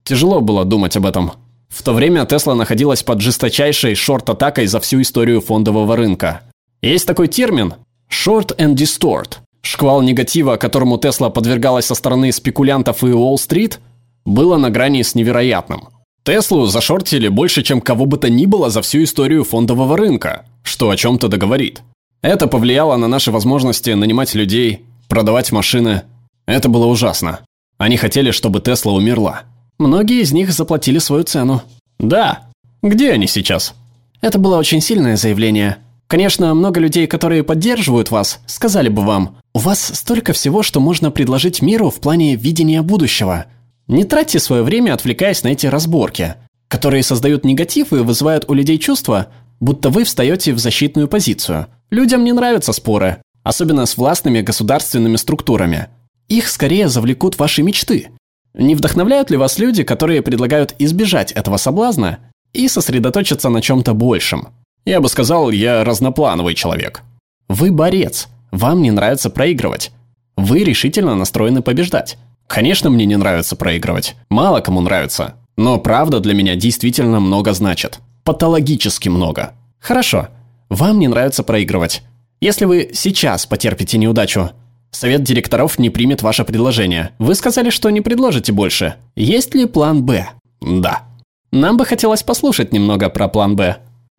Тяжело 0.06 0.40
было 0.40 0.64
думать 0.64 0.96
об 0.96 1.06
этом. 1.06 1.34
В 1.72 1.84
то 1.84 1.94
время 1.94 2.26
Тесла 2.26 2.54
находилась 2.54 3.02
под 3.02 3.22
жесточайшей 3.22 3.96
шорт-атакой 3.96 4.68
за 4.68 4.80
всю 4.82 5.02
историю 5.02 5.40
фондового 5.42 5.96
рынка. 5.96 6.42
Есть 6.82 7.08
такой 7.08 7.28
термин 7.28 7.76
«short 8.12 8.56
and 8.58 8.76
distort». 8.76 9.38
Шквал 9.62 10.02
негатива, 10.02 10.58
которому 10.58 10.98
Тесла 10.98 11.30
подвергалась 11.30 11.86
со 11.86 11.96
стороны 11.96 12.32
спекулянтов 12.32 13.04
и 13.04 13.08
Уолл-стрит, 13.08 13.80
было 14.26 14.58
на 14.58 14.70
грани 14.70 15.02
с 15.02 15.16
невероятным. 15.16 15.88
Теслу 16.24 16.66
зашортили 16.66 17.30
больше, 17.30 17.64
чем 17.64 17.82
кого 17.82 18.06
бы 18.06 18.18
то 18.18 18.30
ни 18.30 18.46
было 18.46 18.70
за 18.70 18.82
всю 18.82 19.04
историю 19.04 19.44
фондового 19.44 19.98
рынка, 19.98 20.46
что 20.64 20.90
о 20.90 20.98
чем-то 20.98 21.30
договорит. 21.30 21.82
Это 22.22 22.48
повлияло 22.48 22.98
на 22.98 23.08
наши 23.08 23.32
возможности 23.32 23.92
нанимать 23.92 24.36
людей, 24.36 24.86
продавать 25.08 25.52
машины. 25.52 26.04
Это 26.46 26.70
было 26.70 26.86
ужасно. 26.86 27.40
Они 27.78 27.98
хотели, 27.98 28.30
чтобы 28.30 28.60
Тесла 28.60 28.94
умерла. 28.94 29.44
Многие 29.82 30.22
из 30.22 30.32
них 30.32 30.54
заплатили 30.54 31.00
свою 31.00 31.24
цену. 31.24 31.64
Да. 31.98 32.44
Где 32.84 33.14
они 33.14 33.26
сейчас? 33.26 33.74
Это 34.22 34.38
было 34.38 34.60
очень 34.60 34.80
сильное 34.80 35.18
заявление. 35.18 35.78
Конечно, 36.06 36.54
много 36.54 36.80
людей, 36.80 37.08
которые 37.08 37.42
поддерживают 37.44 38.12
вас, 38.12 38.42
сказали 38.46 38.90
бы 38.90 39.02
вам, 39.02 39.38
у 39.56 39.58
вас 39.58 39.82
столько 39.82 40.34
всего, 40.34 40.62
что 40.62 40.80
можно 40.80 41.10
предложить 41.10 41.64
миру 41.64 41.90
в 41.90 42.00
плане 42.00 42.36
видения 42.36 42.84
будущего. 42.84 43.48
Не 43.88 44.04
тратьте 44.04 44.38
свое 44.38 44.62
время, 44.62 44.94
отвлекаясь 44.94 45.42
на 45.42 45.48
эти 45.48 45.66
разборки, 45.66 46.36
которые 46.68 47.02
создают 47.02 47.44
негатив 47.44 47.92
и 47.92 47.96
вызывают 47.96 48.46
у 48.48 48.54
людей 48.54 48.78
чувство, 48.78 49.30
будто 49.60 49.90
вы 49.90 50.04
встаете 50.04 50.54
в 50.54 50.60
защитную 50.60 51.08
позицию. 51.08 51.66
Людям 51.90 52.24
не 52.24 52.34
нравятся 52.34 52.72
споры, 52.72 53.24
особенно 53.42 53.88
с 53.88 53.98
властными 53.98 54.42
государственными 54.42 55.16
структурами. 55.16 55.88
Их 56.28 56.50
скорее 56.50 56.88
завлекут 56.88 57.40
ваши 57.40 57.64
мечты. 57.64 58.10
Не 58.54 58.76
вдохновляют 58.76 59.30
ли 59.30 59.38
вас 59.38 59.60
люди, 59.60 59.84
которые 59.84 60.22
предлагают 60.22 60.76
избежать 60.80 61.32
этого 61.32 61.58
соблазна 61.58 62.20
и 62.54 62.68
сосредоточиться 62.68 63.50
на 63.50 63.62
чем-то 63.62 63.94
большем? 63.94 64.50
Я 64.86 65.00
бы 65.00 65.10
сказал, 65.10 65.52
я 65.52 65.84
разноплановый 65.84 66.56
человек. 66.56 67.04
Вы 67.48 67.72
борец. 67.72 68.28
Вам 68.52 68.82
не 68.82 68.92
нравится 68.92 69.30
проигрывать. 69.30 69.92
Вы 70.36 70.64
решительно 70.64 71.16
настроены 71.16 71.62
побеждать. 71.62 72.18
Конечно, 72.48 72.90
мне 72.90 73.06
не 73.06 73.16
нравится 73.16 73.56
проигрывать. 73.56 74.16
Мало 74.30 74.60
кому 74.60 74.82
нравится. 74.82 75.36
Но 75.56 75.78
правда 75.78 76.20
для 76.20 76.34
меня 76.34 76.56
действительно 76.56 77.20
много 77.20 77.54
значит. 77.54 78.00
Патологически 78.24 79.10
много. 79.10 79.54
Хорошо. 79.80 80.30
Вам 80.70 81.00
не 81.00 81.08
нравится 81.08 81.44
проигрывать. 81.44 82.04
Если 82.40 82.66
вы 82.66 82.90
сейчас 82.94 83.46
потерпите 83.46 83.98
неудачу, 83.98 84.52
совет 84.92 85.24
директоров 85.24 85.80
не 85.80 85.90
примет 85.90 86.22
ваше 86.22 86.44
предложение. 86.44 87.12
Вы 87.20 87.36
сказали, 87.36 87.70
что 87.70 87.90
не 87.90 88.02
предложите 88.02 88.52
больше. 88.52 88.96
Есть 89.16 89.56
ли 89.56 89.66
план 89.66 90.04
«Б»? 90.04 90.30
Да. 90.62 91.04
Нам 91.52 91.78
бы 91.78 91.86
хотелось 91.86 92.24
послушать 92.24 92.72
немного 92.72 93.10
про 93.10 93.28
план 93.28 93.56
«Б». 93.56 93.78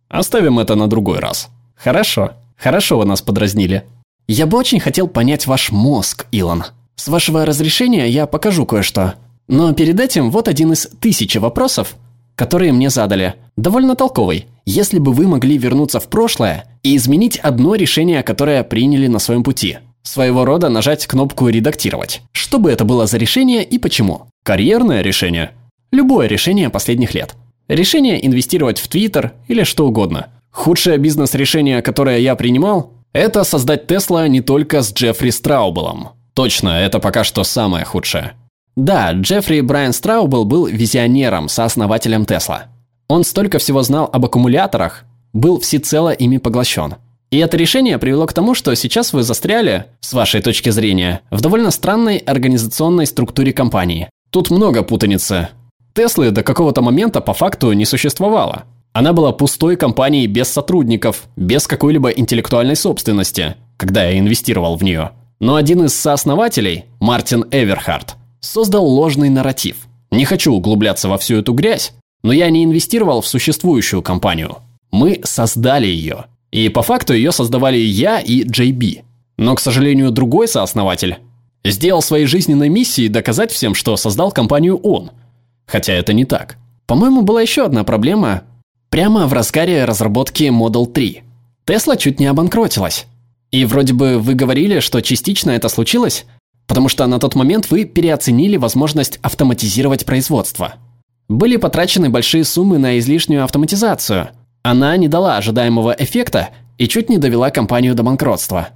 Оставим 0.08 0.58
это 0.58 0.74
на 0.74 0.88
другой 0.88 1.18
раз. 1.20 1.48
Хорошо. 1.74 2.32
Хорошо 2.56 2.98
вы 2.98 3.06
нас 3.06 3.22
подразнили. 3.22 3.84
Я 4.28 4.46
бы 4.46 4.58
очень 4.58 4.78
хотел 4.78 5.08
понять 5.08 5.46
ваш 5.46 5.72
мозг, 5.72 6.26
Илон. 6.30 6.64
С 6.96 7.08
вашего 7.08 7.44
разрешения 7.44 8.08
я 8.08 8.26
покажу 8.26 8.66
кое-что. 8.66 9.14
Но 9.48 9.72
перед 9.72 9.98
этим 9.98 10.30
вот 10.30 10.48
один 10.48 10.72
из 10.72 10.88
тысячи 11.00 11.38
вопросов, 11.38 11.96
которые 12.36 12.72
мне 12.72 12.90
задали. 12.90 13.34
Довольно 13.56 13.96
толковый. 13.96 14.46
Если 14.64 14.98
бы 14.98 15.12
вы 15.12 15.26
могли 15.26 15.58
вернуться 15.58 15.98
в 15.98 16.08
прошлое 16.08 16.64
и 16.82 16.96
изменить 16.96 17.38
одно 17.38 17.74
решение, 17.74 18.22
которое 18.22 18.62
приняли 18.62 19.08
на 19.08 19.18
своем 19.18 19.42
пути. 19.42 19.78
Своего 20.02 20.44
рода 20.44 20.68
нажать 20.68 21.06
кнопку 21.06 21.48
«Редактировать». 21.48 22.22
Что 22.32 22.58
бы 22.58 22.70
это 22.70 22.84
было 22.84 23.06
за 23.06 23.18
решение 23.18 23.62
и 23.64 23.78
почему? 23.78 24.26
Карьерное 24.44 25.02
решение? 25.02 25.52
Любое 25.90 26.26
решение 26.26 26.70
последних 26.70 27.14
лет. 27.14 27.34
Решение 27.68 28.24
инвестировать 28.26 28.78
в 28.78 28.88
Твиттер 28.88 29.32
или 29.48 29.62
что 29.62 29.86
угодно. 29.86 30.28
Худшее 30.50 30.98
бизнес-решение, 30.98 31.80
которое 31.82 32.18
я 32.18 32.34
принимал, 32.34 32.92
это 33.12 33.44
создать 33.44 33.86
Тесла 33.86 34.26
не 34.28 34.40
только 34.40 34.82
с 34.82 34.92
Джеффри 34.92 35.30
Страубелом. 35.30 36.10
Точно, 36.34 36.80
это 36.80 36.98
пока 36.98 37.24
что 37.24 37.44
самое 37.44 37.84
худшее. 37.84 38.32
Да, 38.74 39.12
Джеффри 39.12 39.60
Брайан 39.60 39.92
Страубел 39.92 40.44
был 40.44 40.66
визионером, 40.66 41.48
сооснователем 41.48 42.24
Тесла. 42.24 42.64
Он 43.08 43.24
столько 43.24 43.58
всего 43.58 43.82
знал 43.82 44.08
об 44.10 44.24
аккумуляторах, 44.24 45.04
был 45.32 45.60
всецело 45.60 46.10
ими 46.10 46.38
поглощен. 46.38 46.96
И 47.32 47.38
это 47.38 47.56
решение 47.56 47.98
привело 47.98 48.26
к 48.26 48.32
тому, 48.32 48.54
что 48.54 48.72
сейчас 48.76 49.12
вы 49.12 49.24
застряли, 49.24 49.86
с 49.98 50.12
вашей 50.12 50.40
точки 50.40 50.70
зрения, 50.70 51.22
в 51.32 51.40
довольно 51.40 51.72
странной 51.72 52.18
организационной 52.18 53.06
структуре 53.06 53.52
компании. 53.52 54.08
Тут 54.30 54.50
много 54.50 54.84
путаницы, 54.84 55.48
Теслы 55.94 56.30
до 56.30 56.42
какого-то 56.42 56.80
момента 56.80 57.20
по 57.20 57.34
факту 57.34 57.72
не 57.72 57.84
существовало. 57.84 58.64
Она 58.94 59.12
была 59.12 59.32
пустой 59.32 59.76
компанией 59.76 60.26
без 60.26 60.48
сотрудников, 60.48 61.24
без 61.36 61.66
какой-либо 61.66 62.08
интеллектуальной 62.10 62.76
собственности, 62.76 63.56
когда 63.76 64.04
я 64.04 64.18
инвестировал 64.18 64.76
в 64.76 64.82
нее. 64.82 65.10
Но 65.38 65.56
один 65.56 65.84
из 65.84 65.94
сооснователей, 65.94 66.86
Мартин 67.00 67.44
Эверхард, 67.50 68.16
создал 68.40 68.86
ложный 68.86 69.28
нарратив. 69.28 69.76
Не 70.10 70.24
хочу 70.24 70.54
углубляться 70.54 71.08
во 71.08 71.18
всю 71.18 71.36
эту 71.36 71.52
грязь, 71.52 71.92
но 72.22 72.32
я 72.32 72.48
не 72.48 72.64
инвестировал 72.64 73.20
в 73.20 73.26
существующую 73.26 74.02
компанию. 74.02 74.58
Мы 74.90 75.20
создали 75.24 75.86
ее. 75.86 76.24
И 76.52 76.68
по 76.68 76.82
факту 76.82 77.14
ее 77.14 77.32
создавали 77.32 77.78
я 77.78 78.20
и 78.20 78.44
JB. 78.44 79.02
Но, 79.38 79.56
к 79.56 79.60
сожалению, 79.60 80.12
другой 80.12 80.46
сооснователь 80.46 81.18
сделал 81.64 82.02
своей 82.02 82.26
жизненной 82.26 82.68
миссией 82.68 83.08
доказать 83.08 83.50
всем, 83.50 83.74
что 83.74 83.96
создал 83.96 84.30
компанию 84.30 84.76
он– 84.76 85.10
Хотя 85.66 85.94
это 85.94 86.12
не 86.12 86.24
так. 86.24 86.58
По-моему, 86.86 87.22
была 87.22 87.40
еще 87.40 87.64
одна 87.64 87.84
проблема 87.84 88.42
прямо 88.90 89.26
в 89.26 89.32
разгаре 89.32 89.84
разработки 89.84 90.44
Model 90.44 90.86
3. 90.86 91.22
Тесла 91.64 91.96
чуть 91.96 92.20
не 92.20 92.26
обанкротилась. 92.26 93.06
И 93.50 93.64
вроде 93.64 93.94
бы 93.94 94.18
вы 94.18 94.34
говорили, 94.34 94.80
что 94.80 95.00
частично 95.00 95.50
это 95.50 95.68
случилось, 95.68 96.26
потому 96.66 96.88
что 96.88 97.06
на 97.06 97.18
тот 97.18 97.34
момент 97.34 97.70
вы 97.70 97.84
переоценили 97.84 98.56
возможность 98.56 99.18
автоматизировать 99.22 100.04
производство. 100.04 100.74
Были 101.28 101.56
потрачены 101.56 102.10
большие 102.10 102.44
суммы 102.44 102.78
на 102.78 102.98
излишнюю 102.98 103.44
автоматизацию. 103.44 104.30
Она 104.62 104.96
не 104.96 105.08
дала 105.08 105.36
ожидаемого 105.36 105.94
эффекта 105.98 106.50
и 106.78 106.88
чуть 106.88 107.08
не 107.08 107.18
довела 107.18 107.50
компанию 107.50 107.94
до 107.94 108.02
банкротства. 108.02 108.68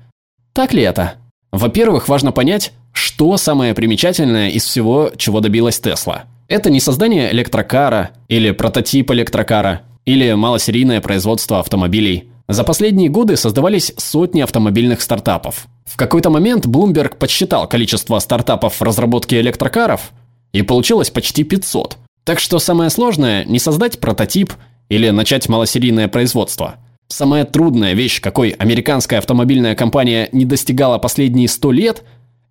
Так 0.53 0.73
ли 0.73 0.83
это? 0.83 1.15
Во-первых, 1.53 2.09
важно 2.09 2.33
понять, 2.33 2.73
что 2.93 3.37
самое 3.37 3.75
примечательное 3.75 4.51
из 4.51 4.65
всего, 4.65 5.11
чего 5.17 5.41
добилась 5.41 5.81
Тесла– 5.81 6.25
это 6.49 6.71
не 6.71 6.79
создание 6.79 7.33
электрокара 7.33 8.11
или 8.29 8.53
прототип 8.53 9.11
электрокара 9.11 9.83
или 10.05 10.33
малосерийное 10.33 11.01
производство 11.01 11.59
автомобилей. 11.59 12.31
За 12.47 12.63
последние 12.63 13.09
годы 13.09 13.37
создавались 13.37 13.93
сотни 13.97 14.41
автомобильных 14.41 15.03
стартапов. 15.03 15.67
В 15.85 15.97
какой-то 15.97 16.31
момент 16.31 16.67
Bloomberg 16.67 17.17
подсчитал 17.17 17.69
количество 17.69 18.17
стартапов 18.21 18.79
в 18.79 18.83
разработке 18.83 19.41
электрокаров, 19.41 20.13
и 20.53 20.63
получилось 20.63 21.11
почти 21.11 21.43
500. 21.43 21.97
Так 22.23 22.39
что 22.39 22.61
самое 22.61 22.91
сложное 22.91 23.45
не 23.45 23.59
создать 23.59 23.99
прототип 23.99 24.53
или 24.89 25.11
начать 25.11 25.49
малосерийное 25.49 26.09
производство. 26.09 26.77
Самая 27.09 27.45
трудная 27.45 27.95
вещь, 27.95 28.21
какой 28.21 28.51
американская 28.51 29.19
автомобильная 29.19 29.75
компания 29.75 30.29
не 30.33 30.45
достигала 30.45 30.99
последние 30.99 31.49
100 31.49 31.73
лет, 31.73 32.03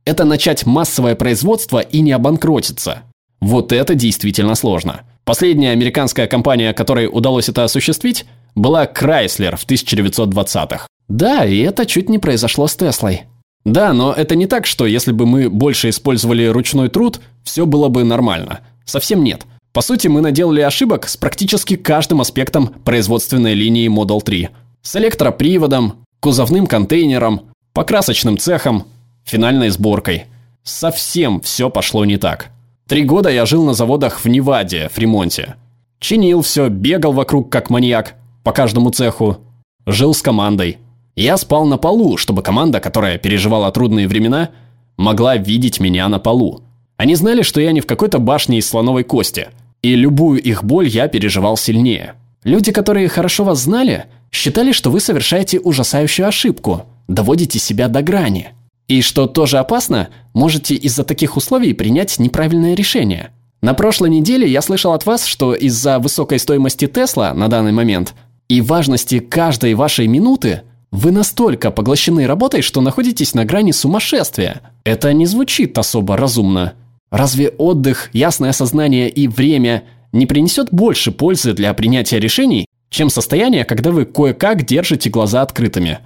это 0.05 0.23
начать 0.23 0.65
массовое 0.65 1.15
производство 1.15 1.79
и 1.79 1.99
не 2.01 2.11
обанкротиться. 2.11 3.03
Вот 3.41 3.73
это 3.73 3.95
действительно 3.95 4.55
сложно. 4.55 5.01
Последняя 5.25 5.71
американская 5.71 6.27
компания, 6.27 6.73
которой 6.73 7.07
удалось 7.11 7.49
это 7.49 7.63
осуществить, 7.63 8.25
была 8.53 8.85
Chrysler 8.85 9.57
в 9.57 9.67
1920-х. 9.67 10.87
Да, 11.07 11.45
и 11.45 11.59
это 11.59 11.85
чуть 11.85 12.09
не 12.09 12.19
произошло 12.19 12.67
с 12.67 12.75
Теслой. 12.75 13.23
Да, 13.65 13.93
но 13.93 14.13
это 14.13 14.35
не 14.35 14.45
так, 14.45 14.65
что 14.67 14.85
если 14.85 15.11
бы 15.11 15.25
мы 15.25 15.49
больше 15.49 15.89
использовали 15.89 16.45
ручной 16.45 16.89
труд, 16.89 17.19
все 17.43 17.65
было 17.65 17.89
бы 17.89 18.03
нормально. 18.03 18.59
Совсем 18.85 19.23
нет. 19.23 19.45
По 19.75 19.81
сути, 19.81 20.07
мы 20.07 20.21
наделали 20.21 20.61
ошибок 20.61 21.05
с 21.09 21.17
практически 21.17 21.75
каждым 21.75 22.21
аспектом 22.21 22.67
производственной 22.85 23.53
линии 23.55 23.89
Model 23.89 24.21
3. 24.21 24.47
С 24.81 24.95
электроприводом, 24.95 26.05
кузовным 26.21 26.65
контейнером, 26.65 27.49
покрасочным 27.73 28.37
цехом, 28.37 28.85
финальной 29.25 29.67
сборкой. 29.71 30.27
Совсем 30.63 31.41
все 31.41 31.69
пошло 31.69 32.05
не 32.05 32.15
так. 32.15 32.51
Три 32.87 33.03
года 33.03 33.29
я 33.29 33.45
жил 33.45 33.65
на 33.65 33.73
заводах 33.73 34.23
в 34.23 34.29
Неваде, 34.29 34.89
Фримонте. 34.93 35.55
Чинил 35.99 36.41
все, 36.41 36.69
бегал 36.69 37.11
вокруг 37.11 37.51
как 37.51 37.69
маньяк, 37.69 38.15
по 38.45 38.53
каждому 38.53 38.91
цеху. 38.91 39.39
Жил 39.85 40.13
с 40.13 40.21
командой. 40.21 40.77
Я 41.17 41.35
спал 41.35 41.65
на 41.65 41.77
полу, 41.77 42.15
чтобы 42.15 42.43
команда, 42.43 42.79
которая 42.79 43.17
переживала 43.17 43.69
трудные 43.73 44.07
времена, 44.07 44.51
могла 44.95 45.35
видеть 45.35 45.81
меня 45.81 46.07
на 46.07 46.19
полу. 46.19 46.61
Они 46.95 47.15
знали, 47.15 47.41
что 47.41 47.59
я 47.59 47.73
не 47.73 47.81
в 47.81 47.85
какой-то 47.85 48.19
башне 48.19 48.59
из 48.59 48.69
слоновой 48.69 49.03
кости, 49.03 49.49
и 49.85 49.95
любую 49.95 50.41
их 50.41 50.63
боль 50.63 50.87
я 50.87 51.07
переживал 51.07 51.57
сильнее. 51.57 52.15
Люди, 52.43 52.71
которые 52.71 53.07
хорошо 53.07 53.43
вас 53.43 53.59
знали, 53.59 54.05
считали, 54.31 54.71
что 54.71 54.89
вы 54.89 54.99
совершаете 54.99 55.59
ужасающую 55.59 56.27
ошибку, 56.27 56.87
доводите 57.07 57.59
себя 57.59 57.87
до 57.87 58.01
грани. 58.01 58.49
И 58.87 59.03
что 59.03 59.27
тоже 59.27 59.59
опасно, 59.59 60.09
можете 60.33 60.73
из-за 60.73 61.03
таких 61.03 61.37
условий 61.37 61.73
принять 61.73 62.17
неправильное 62.17 62.73
решение. 62.73 63.29
На 63.61 63.75
прошлой 63.75 64.09
неделе 64.09 64.49
я 64.49 64.63
слышал 64.63 64.91
от 64.91 65.05
вас, 65.05 65.23
что 65.23 65.53
из-за 65.53 65.99
высокой 65.99 66.39
стоимости 66.39 66.87
Тесла 66.87 67.35
на 67.35 67.47
данный 67.47 67.71
момент 67.71 68.15
и 68.49 68.61
важности 68.61 69.19
каждой 69.19 69.75
вашей 69.75 70.07
минуты 70.07 70.63
вы 70.89 71.11
настолько 71.11 71.69
поглощены 71.69 72.25
работой, 72.25 72.63
что 72.63 72.81
находитесь 72.81 73.35
на 73.35 73.45
грани 73.45 73.71
сумасшествия. 73.71 74.61
Это 74.83 75.13
не 75.13 75.27
звучит 75.27 75.77
особо 75.77 76.17
разумно. 76.17 76.73
Разве 77.11 77.49
отдых, 77.49 78.09
ясное 78.13 78.51
сознание 78.51 79.09
и 79.09 79.27
время 79.27 79.83
не 80.11 80.25
принесет 80.25 80.69
больше 80.71 81.11
пользы 81.11 81.53
для 81.53 81.73
принятия 81.73 82.19
решений, 82.19 82.65
чем 82.89 83.09
состояние, 83.09 83.65
когда 83.65 83.91
вы 83.91 84.05
кое-как 84.05 84.65
держите 84.65 85.09
глаза 85.09 85.41
открытыми? 85.41 85.99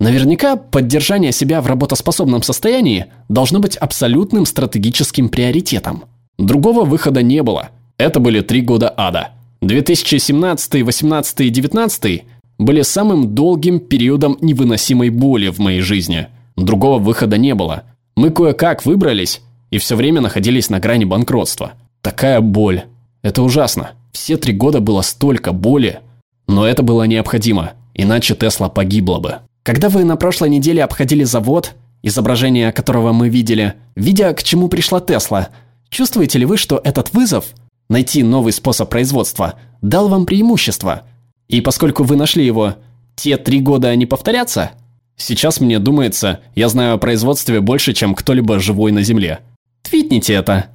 Наверняка 0.00 0.56
поддержание 0.56 1.32
себя 1.32 1.60
в 1.60 1.66
работоспособном 1.66 2.42
состоянии 2.42 3.06
должно 3.28 3.60
быть 3.60 3.76
абсолютным 3.76 4.44
стратегическим 4.44 5.28
приоритетом. 5.28 6.04
Другого 6.38 6.84
выхода 6.84 7.22
не 7.22 7.42
было. 7.42 7.70
Это 7.96 8.20
были 8.20 8.40
три 8.40 8.60
года 8.60 8.92
ада. 8.96 9.30
2017, 9.62 10.82
18 10.82 11.40
и 11.40 11.48
19 11.48 12.24
были 12.58 12.82
самым 12.82 13.34
долгим 13.34 13.80
периодом 13.80 14.36
невыносимой 14.40 15.10
боли 15.10 15.48
в 15.48 15.58
моей 15.58 15.80
жизни. 15.80 16.26
Другого 16.56 16.98
выхода 16.98 17.38
не 17.38 17.54
было. 17.54 17.84
Мы 18.16 18.30
кое-как 18.30 18.84
выбрались 18.84 19.40
и 19.74 19.78
все 19.78 19.96
время 19.96 20.20
находились 20.20 20.70
на 20.70 20.78
грани 20.78 21.04
банкротства. 21.04 21.72
Такая 22.00 22.40
боль. 22.40 22.84
Это 23.22 23.42
ужасно. 23.42 23.90
Все 24.12 24.36
три 24.36 24.52
года 24.52 24.78
было 24.78 25.02
столько 25.02 25.52
боли. 25.52 25.98
Но 26.46 26.64
это 26.64 26.84
было 26.84 27.02
необходимо, 27.02 27.72
иначе 27.92 28.36
Тесла 28.36 28.68
погибла 28.68 29.18
бы. 29.18 29.38
Когда 29.64 29.88
вы 29.88 30.04
на 30.04 30.14
прошлой 30.14 30.48
неделе 30.48 30.84
обходили 30.84 31.24
завод, 31.24 31.74
изображение 32.04 32.70
которого 32.70 33.12
мы 33.12 33.28
видели, 33.28 33.74
видя, 33.96 34.32
к 34.32 34.44
чему 34.44 34.68
пришла 34.68 35.00
Тесла, 35.00 35.48
чувствуете 35.88 36.38
ли 36.38 36.46
вы, 36.46 36.56
что 36.56 36.80
этот 36.84 37.12
вызов– 37.12 37.46
найти 37.88 38.22
новый 38.22 38.52
способ 38.52 38.88
производства– 38.88 39.54
дал 39.82 40.06
вам 40.06 40.24
преимущество? 40.24 41.02
И 41.48 41.60
поскольку 41.60 42.04
вы 42.04 42.14
нашли 42.14 42.46
его, 42.46 42.76
те 43.16 43.38
три 43.38 43.58
года 43.58 43.92
не 43.96 44.06
повторятся? 44.06 44.70
Сейчас 45.16 45.58
мне 45.58 45.80
думается, 45.80 46.42
я 46.54 46.68
знаю 46.68 46.94
о 46.94 46.98
производстве 46.98 47.60
больше, 47.60 47.92
чем 47.92 48.14
кто-либо 48.14 48.60
живой 48.60 48.92
на 48.92 49.02
Земле. 49.02 49.40
Твитните 49.84 50.34
это. 50.34 50.70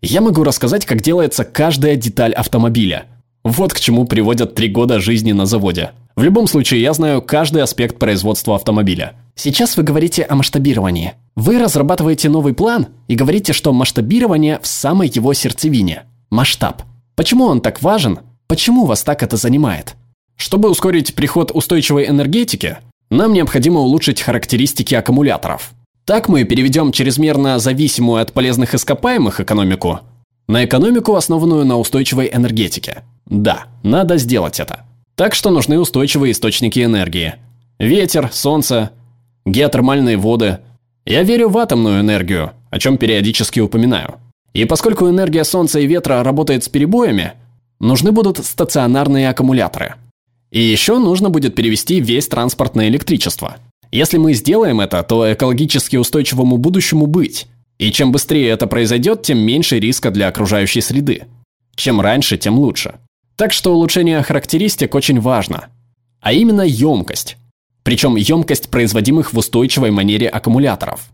Я 0.00 0.20
могу 0.20 0.44
рассказать, 0.44 0.86
как 0.86 1.02
делается 1.02 1.44
каждая 1.44 1.96
деталь 1.96 2.32
автомобиля. 2.32 3.06
Вот 3.44 3.72
к 3.72 3.80
чему 3.80 4.06
приводят 4.06 4.54
три 4.54 4.68
года 4.68 5.00
жизни 5.00 5.32
на 5.32 5.46
заводе. 5.46 5.90
В 6.14 6.22
любом 6.22 6.46
случае, 6.46 6.80
я 6.82 6.92
знаю 6.92 7.22
каждый 7.22 7.62
аспект 7.62 7.98
производства 7.98 8.54
автомобиля. 8.54 9.14
Сейчас 9.34 9.76
вы 9.76 9.82
говорите 9.82 10.22
о 10.22 10.36
масштабировании. 10.36 11.14
Вы 11.36 11.58
разрабатываете 11.58 12.28
новый 12.28 12.54
план 12.54 12.88
и 13.08 13.14
говорите, 13.14 13.52
что 13.52 13.72
масштабирование 13.72 14.58
в 14.60 14.66
самой 14.66 15.08
его 15.08 15.32
сердцевине. 15.32 16.04
Масштаб. 16.30 16.82
Почему 17.16 17.44
он 17.44 17.60
так 17.60 17.82
важен? 17.82 18.20
Почему 18.46 18.84
вас 18.84 19.02
так 19.02 19.22
это 19.22 19.36
занимает? 19.36 19.96
Чтобы 20.36 20.70
ускорить 20.70 21.14
приход 21.14 21.50
устойчивой 21.52 22.08
энергетики, 22.08 22.78
нам 23.10 23.32
необходимо 23.32 23.80
улучшить 23.80 24.20
характеристики 24.20 24.94
аккумуляторов. 24.94 25.72
Так 26.04 26.28
мы 26.28 26.44
переведем 26.44 26.92
чрезмерно 26.92 27.58
зависимую 27.58 28.20
от 28.20 28.32
полезных 28.32 28.74
ископаемых 28.74 29.40
экономику 29.40 30.00
на 30.48 30.64
экономику, 30.64 31.14
основанную 31.14 31.64
на 31.64 31.78
устойчивой 31.78 32.30
энергетике. 32.32 33.02
Да, 33.26 33.64
надо 33.82 34.18
сделать 34.18 34.60
это. 34.60 34.84
Так 35.14 35.34
что 35.34 35.50
нужны 35.50 35.78
устойчивые 35.78 36.32
источники 36.32 36.84
энергии. 36.84 37.34
Ветер, 37.78 38.30
солнце, 38.32 38.90
геотермальные 39.46 40.16
воды. 40.16 40.58
Я 41.04 41.22
верю 41.22 41.48
в 41.48 41.58
атомную 41.58 42.00
энергию, 42.00 42.52
о 42.70 42.78
чем 42.78 42.96
периодически 42.96 43.60
упоминаю. 43.60 44.16
И 44.52 44.64
поскольку 44.64 45.08
энергия 45.08 45.44
солнца 45.44 45.80
и 45.80 45.86
ветра 45.86 46.22
работает 46.22 46.64
с 46.64 46.68
перебоями, 46.68 47.32
нужны 47.80 48.12
будут 48.12 48.38
стационарные 48.38 49.30
аккумуляторы. 49.30 49.94
И 50.50 50.60
еще 50.60 50.98
нужно 50.98 51.30
будет 51.30 51.54
перевести 51.54 52.00
весь 52.00 52.28
транспорт 52.28 52.74
на 52.74 52.88
электричество. 52.88 53.56
Если 53.92 54.16
мы 54.16 54.32
сделаем 54.32 54.80
это, 54.80 55.02
то 55.02 55.30
экологически 55.30 55.96
устойчивому 55.96 56.56
будущему 56.56 57.06
быть. 57.06 57.46
И 57.78 57.92
чем 57.92 58.10
быстрее 58.10 58.48
это 58.48 58.66
произойдет, 58.66 59.22
тем 59.22 59.38
меньше 59.38 59.78
риска 59.78 60.10
для 60.10 60.28
окружающей 60.28 60.80
среды. 60.80 61.24
Чем 61.76 62.00
раньше, 62.00 62.38
тем 62.38 62.58
лучше. 62.58 62.94
Так 63.36 63.52
что 63.52 63.74
улучшение 63.74 64.22
характеристик 64.22 64.94
очень 64.94 65.20
важно. 65.20 65.66
А 66.20 66.32
именно 66.32 66.62
емкость. 66.62 67.36
Причем 67.82 68.16
емкость 68.16 68.70
производимых 68.70 69.34
в 69.34 69.38
устойчивой 69.38 69.90
манере 69.90 70.28
аккумуляторов. 70.28 71.10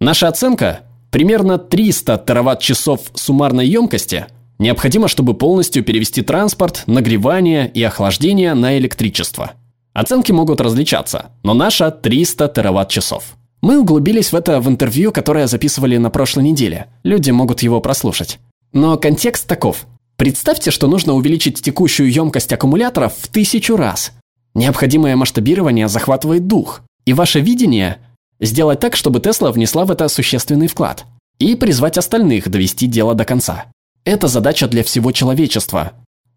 Наша 0.00 0.28
оценка– 0.28 0.80
примерно 1.10 1.58
300 1.58 2.24
тераватт-часов 2.26 3.00
суммарной 3.14 3.66
емкости– 3.66 4.26
необходимо, 4.58 5.08
чтобы 5.08 5.34
полностью 5.34 5.84
перевести 5.84 6.22
транспорт, 6.22 6.84
нагревание 6.86 7.70
и 7.70 7.82
охлаждение 7.82 8.54
на 8.54 8.78
электричество. 8.78 9.52
Оценки 9.92 10.32
могут 10.32 10.60
различаться, 10.60 11.32
но 11.42 11.52
наша 11.54 11.90
300 11.90 12.48
тераватт-часов. 12.48 13.36
Мы 13.60 13.78
углубились 13.78 14.32
в 14.32 14.36
это 14.36 14.60
в 14.60 14.68
интервью, 14.68 15.12
которое 15.12 15.46
записывали 15.46 15.96
на 15.96 16.10
прошлой 16.10 16.44
неделе. 16.44 16.88
Люди 17.04 17.30
могут 17.30 17.62
его 17.62 17.80
прослушать. 17.80 18.38
Но 18.72 18.96
контекст 18.96 19.46
таков. 19.46 19.86
Представьте, 20.16 20.70
что 20.70 20.88
нужно 20.88 21.12
увеличить 21.12 21.60
текущую 21.60 22.10
емкость 22.10 22.52
аккумуляторов 22.52 23.12
в 23.16 23.28
тысячу 23.28 23.76
раз. 23.76 24.12
Необходимое 24.54 25.14
масштабирование 25.14 25.88
захватывает 25.88 26.46
дух. 26.46 26.82
И 27.04 27.12
ваше 27.12 27.40
видение– 27.40 27.98
сделать 28.40 28.80
так, 28.80 28.96
чтобы 28.96 29.20
Тесла 29.20 29.52
внесла 29.52 29.84
в 29.84 29.90
это 29.90 30.08
существенный 30.08 30.68
вклад. 30.68 31.04
И 31.38 31.54
призвать 31.54 31.98
остальных 31.98 32.48
довести 32.48 32.86
дело 32.86 33.14
до 33.14 33.24
конца. 33.24 33.66
Это 34.04 34.26
задача 34.26 34.66
для 34.68 34.82
всего 34.82 35.12
человечества. 35.12 35.92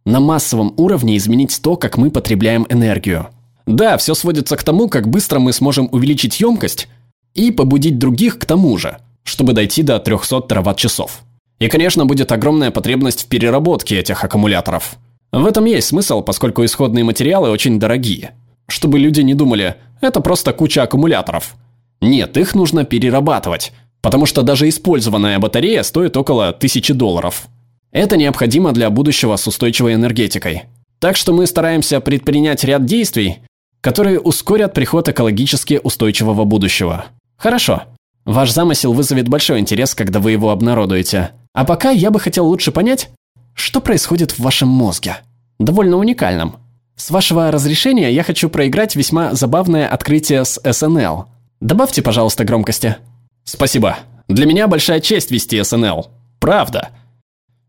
На 0.05 0.19
массовом 0.19 0.73
уровне 0.77 1.17
изменить 1.17 1.59
то, 1.61 1.77
как 1.77 1.97
мы 1.97 2.11
потребляем 2.11 2.67
энергию. 2.69 3.29
Да, 3.65 3.97
все 3.97 4.13
сводится 4.13 4.57
к 4.57 4.63
тому, 4.63 4.89
как 4.89 5.07
быстро 5.07 5.39
мы 5.39 5.51
сможем 5.53 5.89
увеличить 5.91 6.39
емкость 6.39 6.87
и 7.33 7.51
побудить 7.51 7.97
других 7.97 8.37
к 8.37 8.45
тому 8.45 8.77
же, 8.77 8.99
чтобы 9.23 9.53
дойти 9.53 9.81
до 9.83 9.99
300 9.99 10.41
тераватт-часов. 10.41 11.21
И, 11.59 11.67
конечно, 11.67 12.05
будет 12.05 12.31
огромная 12.31 12.71
потребность 12.71 13.23
в 13.23 13.27
переработке 13.27 13.97
этих 13.99 14.23
аккумуляторов. 14.23 14.97
В 15.31 15.45
этом 15.45 15.65
есть 15.65 15.87
смысл, 15.87 16.21
поскольку 16.21 16.63
исходные 16.63 17.03
материалы 17.03 17.49
очень 17.49 17.79
дорогие. 17.79 18.31
Чтобы 18.67 18.99
люди 18.99 19.21
не 19.21 19.33
думали, 19.33 19.75
это 20.01 20.21
просто 20.21 20.53
куча 20.53 20.83
аккумуляторов. 20.83 21.55
Нет, 22.01 22.37
их 22.37 22.55
нужно 22.55 22.83
перерабатывать, 22.83 23.71
потому 24.01 24.25
что 24.25 24.43
даже 24.43 24.69
использованная 24.69 25.39
батарея 25.39 25.83
стоит 25.83 26.17
около 26.17 26.49
1000 26.49 26.93
долларов. 26.93 27.47
Это 27.91 28.17
необходимо 28.17 28.71
для 28.73 28.89
будущего 28.89 29.35
с 29.35 29.47
устойчивой 29.47 29.93
энергетикой. 29.93 30.63
Так 30.99 31.15
что 31.15 31.33
мы 31.33 31.47
стараемся 31.47 32.01
предпринять 32.01 32.63
ряд 32.63 32.85
действий, 32.85 33.39
которые 33.85 34.19
ускорят 34.19 34.73
приход 34.73 35.09
экологически 35.09 35.79
устойчивого 35.83 36.43
будущего. 36.43 37.05
Хорошо. 37.37 37.83
Ваш 38.25 38.49
замысел 38.49 38.93
вызовет 38.93 39.27
большой 39.27 39.59
интерес, 39.59 39.93
когда 39.93 40.19
вы 40.19 40.31
его 40.31 40.49
обнародуете. 40.49 41.33
А 41.53 41.65
пока 41.65 41.91
я 41.91 42.09
бы 42.09 42.19
хотел 42.19 42.47
лучше 42.47 42.71
понять, 42.71 43.09
что 43.53 43.81
происходит 43.81 44.31
в 44.31 44.39
вашем 44.39 44.69
мозге. 44.69 45.17
Довольно 45.59 45.97
уникальном. 45.97 46.55
С 46.95 47.11
вашего 47.11 47.51
разрешения 47.51 48.11
я 48.11 48.23
хочу 48.23 48.49
проиграть 48.49 48.95
весьма 48.95 49.35
забавное 49.35 49.87
открытие 49.87 50.45
с 50.45 50.59
СНЛ. 50.63 51.25
Добавьте, 51.61 52.01
пожалуйста, 52.01 52.43
громкости. 52.43 52.95
Спасибо. 53.43 53.99
Для 54.27 54.47
меня 54.47 54.67
большая 54.67 54.99
честь 54.99 55.29
вести 55.29 55.61
СНЛ. 55.61 56.07
Правда. 56.39 56.89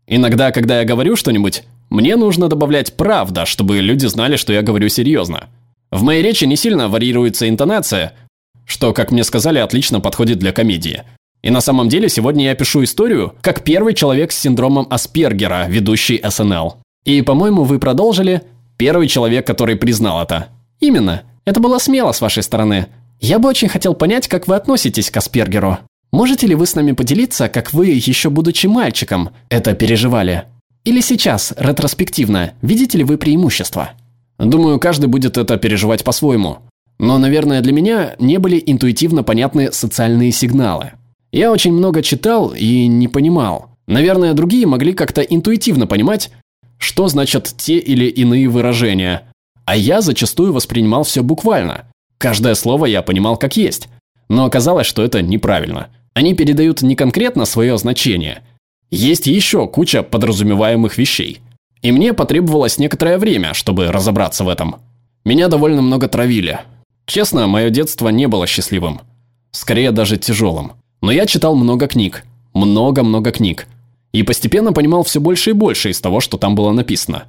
Иногда, 0.07 0.51
когда 0.51 0.79
я 0.79 0.85
говорю 0.85 1.15
что-нибудь, 1.15 1.61
мне 1.91 2.15
нужно 2.15 2.47
добавлять 2.47 2.97
«правда», 2.97 3.45
чтобы 3.45 3.77
люди 3.81 4.07
знали, 4.07 4.35
что 4.35 4.51
я 4.51 4.63
говорю 4.63 4.89
серьезно. 4.89 5.49
В 5.91 6.03
моей 6.03 6.21
речи 6.21 6.45
не 6.45 6.55
сильно 6.55 6.89
варьируется 6.89 7.47
интонация, 7.47 8.13
что, 8.65 8.93
как 8.93 9.11
мне 9.11 9.23
сказали, 9.23 9.59
отлично 9.59 9.99
подходит 10.01 10.39
для 10.39 10.51
комедии. 10.51 11.03
И 11.41 11.49
на 11.49 11.61
самом 11.61 11.87
деле 11.87 12.09
сегодня 12.09 12.45
я 12.45 12.55
пишу 12.55 12.83
историю 12.83 13.33
как 13.41 13.63
первый 13.63 13.93
человек 13.93 14.31
с 14.31 14.37
синдромом 14.37 14.87
Аспергера, 14.89 15.65
ведущий 15.67 16.21
СНЛ. 16.23 16.75
И, 17.05 17.21
по-моему, 17.21 17.63
вы 17.63 17.79
продолжили 17.79 18.41
«первый 18.75 19.07
человек, 19.07 19.47
который 19.47 19.77
признал 19.77 20.21
это». 20.21 20.47
Именно. 20.79 21.23
Это 21.45 21.61
было 21.61 21.77
смело 21.79 22.11
с 22.11 22.19
вашей 22.19 22.43
стороны. 22.43 22.87
Я 23.21 23.39
бы 23.39 23.47
очень 23.47 23.69
хотел 23.69 23.95
понять, 23.95 24.27
как 24.27 24.47
вы 24.47 24.55
относитесь 24.55 25.09
к 25.09 25.17
Аспергеру. 25.17 25.79
Можете 26.11 26.47
ли 26.47 26.55
вы 26.55 26.65
с 26.65 26.75
нами 26.75 26.91
поделиться, 26.91 27.47
как 27.47 27.73
вы, 27.73 27.87
еще 27.87 28.29
будучи 28.29 28.67
мальчиком, 28.67 29.29
это 29.49 29.73
переживали? 29.73 30.43
Или 30.83 31.01
сейчас, 31.01 31.53
ретроспективно, 31.57 32.53
видите 32.61 32.97
ли 32.97 33.03
вы 33.03 33.17
преимущества? 33.17 33.91
Думаю, 34.39 34.79
каждый 34.79 35.07
будет 35.07 35.37
это 35.37 35.57
переживать 35.57 36.03
по-своему. 36.03 36.59
Но, 36.99 37.17
наверное, 37.17 37.61
для 37.61 37.73
меня 37.73 38.15
не 38.19 38.37
были 38.37 38.61
интуитивно 38.65 39.23
понятны 39.23 39.71
социальные 39.71 40.31
сигналы. 40.31 40.93
Я 41.31 41.51
очень 41.51 41.73
много 41.73 42.01
читал 42.01 42.53
и 42.55 42.87
не 42.87 43.07
понимал. 43.07 43.69
Наверное, 43.87 44.33
другие 44.33 44.65
могли 44.65 44.93
как-то 44.93 45.21
интуитивно 45.21 45.87
понимать, 45.87 46.31
что 46.77 47.07
значат 47.07 47.53
те 47.57 47.77
или 47.77 48.05
иные 48.05 48.47
выражения. 48.47 49.23
А 49.65 49.75
я 49.75 50.01
зачастую 50.01 50.53
воспринимал 50.53 51.03
все 51.03 51.23
буквально. 51.23 51.85
Каждое 52.17 52.55
слово 52.55 52.85
я 52.85 53.01
понимал 53.01 53.37
как 53.37 53.57
есть. 53.57 53.89
Но 54.29 54.45
оказалось, 54.45 54.87
что 54.87 55.03
это 55.03 55.21
неправильно. 55.21 55.87
Они 56.13 56.33
передают 56.33 56.81
не 56.81 56.95
конкретно 56.95 57.45
свое 57.45 57.77
значение. 57.77 58.43
Есть 58.89 59.27
еще 59.27 59.67
куча 59.67 60.03
подразумеваемых 60.03 60.97
вещей. 60.97 61.41
И 61.81 61.91
мне 61.91 62.13
потребовалось 62.13 62.77
некоторое 62.77 63.17
время, 63.17 63.53
чтобы 63.53 63.91
разобраться 63.91 64.43
в 64.43 64.49
этом. 64.49 64.77
Меня 65.23 65.47
довольно 65.47 65.81
много 65.81 66.07
травили. 66.07 66.59
Честно, 67.05 67.47
мое 67.47 67.69
детство 67.69 68.09
не 68.09 68.27
было 68.27 68.47
счастливым. 68.47 69.01
Скорее 69.51 69.91
даже 69.91 70.17
тяжелым. 70.17 70.73
Но 71.01 71.11
я 71.11 71.25
читал 71.25 71.55
много 71.55 71.87
книг. 71.87 72.23
Много-много 72.53 73.31
книг. 73.31 73.67
И 74.11 74.23
постепенно 74.23 74.73
понимал 74.73 75.03
все 75.03 75.19
больше 75.19 75.51
и 75.51 75.53
больше 75.53 75.89
из 75.89 76.01
того, 76.01 76.19
что 76.19 76.37
там 76.37 76.55
было 76.55 76.71
написано. 76.71 77.25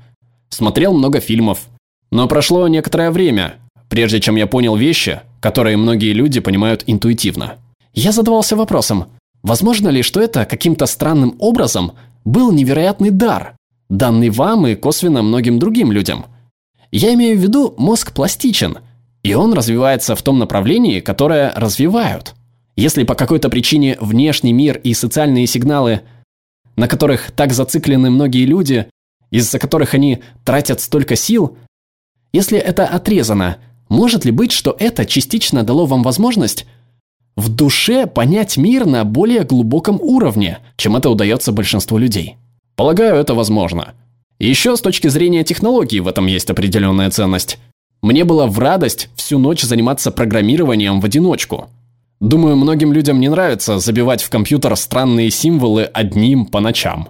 Смотрел 0.49 0.95
много 0.95 1.21
фильмов. 1.21 1.69
Но 2.11 2.27
прошло 2.27 2.67
некоторое 2.69 3.11
время, 3.11 3.57
прежде 3.89 4.21
чем 4.21 4.37
я 4.37 4.47
понял 4.47 4.77
вещи, 4.77 5.21
которые 5.41 5.77
многие 5.77 6.13
люди 6.13 6.41
понимают 6.41 6.85
интуитивно. 6.87 7.57
Я 7.93 8.13
задавался 8.13 8.57
вопросом, 8.57 9.07
возможно 9.43 9.89
ли, 9.89 10.03
что 10.03 10.21
это 10.21 10.45
каким-то 10.45 10.87
странным 10.87 11.37
образом 11.39 11.93
был 12.25 12.53
невероятный 12.53 13.11
дар, 13.11 13.55
данный 13.89 14.31
вам 14.31 14.67
и 14.67 14.75
косвенно 14.75 15.23
многим 15.23 15.59
другим 15.59 15.93
людям. 15.93 16.27
Я 16.91 17.13
имею 17.15 17.39
в 17.39 17.43
виду, 17.43 17.75
мозг 17.77 18.13
пластичен, 18.13 18.79
и 19.23 19.35
он 19.35 19.53
развивается 19.53 20.15
в 20.17 20.23
том 20.23 20.39
направлении, 20.39 21.01
которое 21.01 21.53
развивают. 21.55 22.35
Если 22.77 23.05
по 23.05 23.15
какой-то 23.15 23.51
причине 23.51 23.97
внешний 24.01 24.53
мир 24.53 24.79
и 24.79 24.95
социальные 24.95 25.47
сигналы, 25.47 26.03
на 26.77 26.87
которых 26.87 27.33
так 27.33 27.53
зациклены 27.53 28.09
многие 28.09 28.45
люди, 28.45 28.89
из-за 29.31 29.59
которых 29.59 29.95
они 29.95 30.23
тратят 30.45 30.81
столько 30.81 31.17
сил, 31.17 31.57
Если 32.33 32.59
это 32.59 32.87
отрезано, 32.87 33.57
может 33.89 34.27
ли 34.27 34.31
быть, 34.31 34.53
что 34.53 34.77
это 34.79 35.07
частично 35.07 35.65
дало 35.65 35.87
вам 35.87 36.03
возможность 36.03 36.67
в 37.37 37.49
душе 37.49 38.07
понять 38.07 38.59
мир 38.59 38.85
на 38.85 39.05
более 39.05 39.45
глубоком 39.45 39.99
уровне, 40.01 40.59
чем 40.77 40.95
это 40.95 41.09
удается 41.09 41.53
большинству 41.53 41.97
людей? 41.97 42.37
Полагаю, 42.79 43.17
это 43.17 43.35
возможно. 43.35 43.95
Еще 44.39 44.77
с 44.77 44.81
точки 44.81 45.09
зрения 45.09 45.43
технологий 45.43 45.99
в 45.99 46.07
этом 46.07 46.27
есть 46.27 46.49
определенная 46.49 47.11
ценность. 47.11 47.59
Мне 48.03 48.23
было 48.23 48.47
в 48.47 48.57
радость 48.61 49.09
всю 49.17 49.41
ночь 49.41 49.63
заниматься 49.63 50.13
программированием 50.13 51.01
в 51.01 51.05
одиночку. 51.05 51.71
Думаю, 52.21 52.55
многим 52.55 52.93
людям 52.93 53.19
не 53.19 53.29
нравится 53.29 53.81
забивать 53.81 54.23
в 54.23 54.31
компьютер 54.31 54.77
странные 54.77 55.29
символы 55.31 55.91
одним 55.93 56.47
по 56.47 56.61
ночам. 56.61 57.09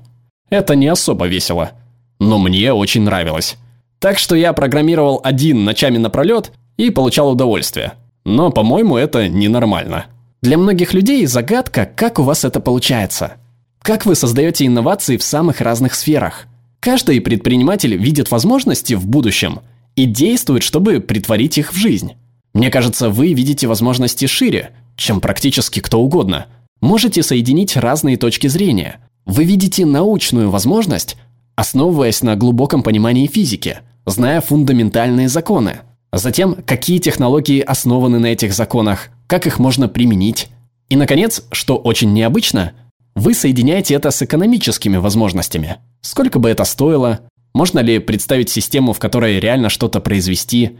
Это 0.48 0.74
не 0.74 0.88
особо 0.88 1.26
весело. 1.26 1.72
Но 2.18 2.38
мне 2.38 2.72
очень 2.72 3.02
нравилось. 3.02 3.59
Так 3.98 4.18
что 4.18 4.37
я 4.37 4.54
программировал 4.54 5.20
один 5.22 5.66
ночами 5.66 5.98
напролет 5.98 6.50
и 6.78 6.88
получал 6.88 7.33
удовольствие. 7.33 7.92
Но, 8.24 8.50
по-моему, 8.50 8.96
это 8.96 9.28
ненормально. 9.28 10.07
Для 10.40 10.57
многих 10.57 10.94
людей 10.94 11.26
загадка, 11.26 11.85
как 11.94 12.18
у 12.18 12.22
вас 12.22 12.46
это 12.46 12.59
получается. 12.59 13.35
Как 13.83 14.07
вы 14.07 14.14
создаете 14.14 14.67
инновации 14.67 15.17
в 15.17 15.23
самых 15.23 15.61
разных 15.61 15.95
сферах. 15.95 16.47
Каждый 16.81 17.21
предприниматель 17.21 17.97
видит 17.97 18.31
возможности 18.31 18.95
в 18.95 19.07
будущем 19.07 19.61
и 19.97 20.05
действует, 20.05 20.62
чтобы 20.62 21.01
притворить 21.01 21.59
их 21.59 21.73
в 21.73 21.77
жизнь. 21.77 22.12
Мне 22.55 22.71
кажется, 22.71 23.11
вы 23.11 23.33
видите 23.33 23.67
возможности 23.67 24.27
шире, 24.27 24.71
чем 24.97 25.21
практически 25.21 25.81
кто 25.81 26.01
угодно. 26.01 26.47
Можете 26.81 27.23
соединить 27.23 27.77
разные 27.77 28.17
точки 28.17 28.47
зрения. 28.47 29.01
Вы 29.27 29.45
видите 29.45 29.85
научную 29.85 30.51
возможность, 30.51 31.17
основываясь 31.57 32.23
на 32.23 32.37
глубоком 32.37 32.83
понимании 32.83 33.27
физики, 33.27 33.81
зная 34.07 34.41
фундаментальные 34.41 35.29
законы. 35.29 35.81
Затем, 36.12 36.57
какие 36.64 36.99
технологии 36.99 37.61
основаны 37.61 38.19
на 38.19 38.27
этих 38.27 38.55
законах, 38.55 39.09
как 39.27 39.47
их 39.47 39.59
можно 39.59 39.88
применить. 39.88 40.49
И, 40.88 40.97
наконец, 40.97 41.45
что 41.53 41.77
очень 41.77 42.12
необычно, 42.12 42.73
вы 43.18 43.35
соединяете 43.35 43.94
это 43.94 44.11
с 44.11 44.22
экономическими 44.22 44.96
возможностями. 44.96 45.76
Сколько 46.00 46.38
бы 46.38 46.48
это 46.48 46.64
стоило, 46.64 47.20
можно 47.52 47.81
ли 47.81 47.98
представить 47.98 48.50
систему, 48.50 48.92
в 48.92 48.98
которой 48.98 49.40
реально 49.40 49.68
что-то 49.68 50.00
произвести. 50.00 50.78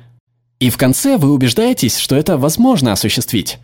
И 0.61 0.71
в 0.71 0.77
конце 0.77 1.17
вы 1.17 1.33
убеждаетесь, 1.33 1.99
что 1.99 2.17
это 2.17 2.39
возможно 2.39 2.93
осуществить. 2.93 3.59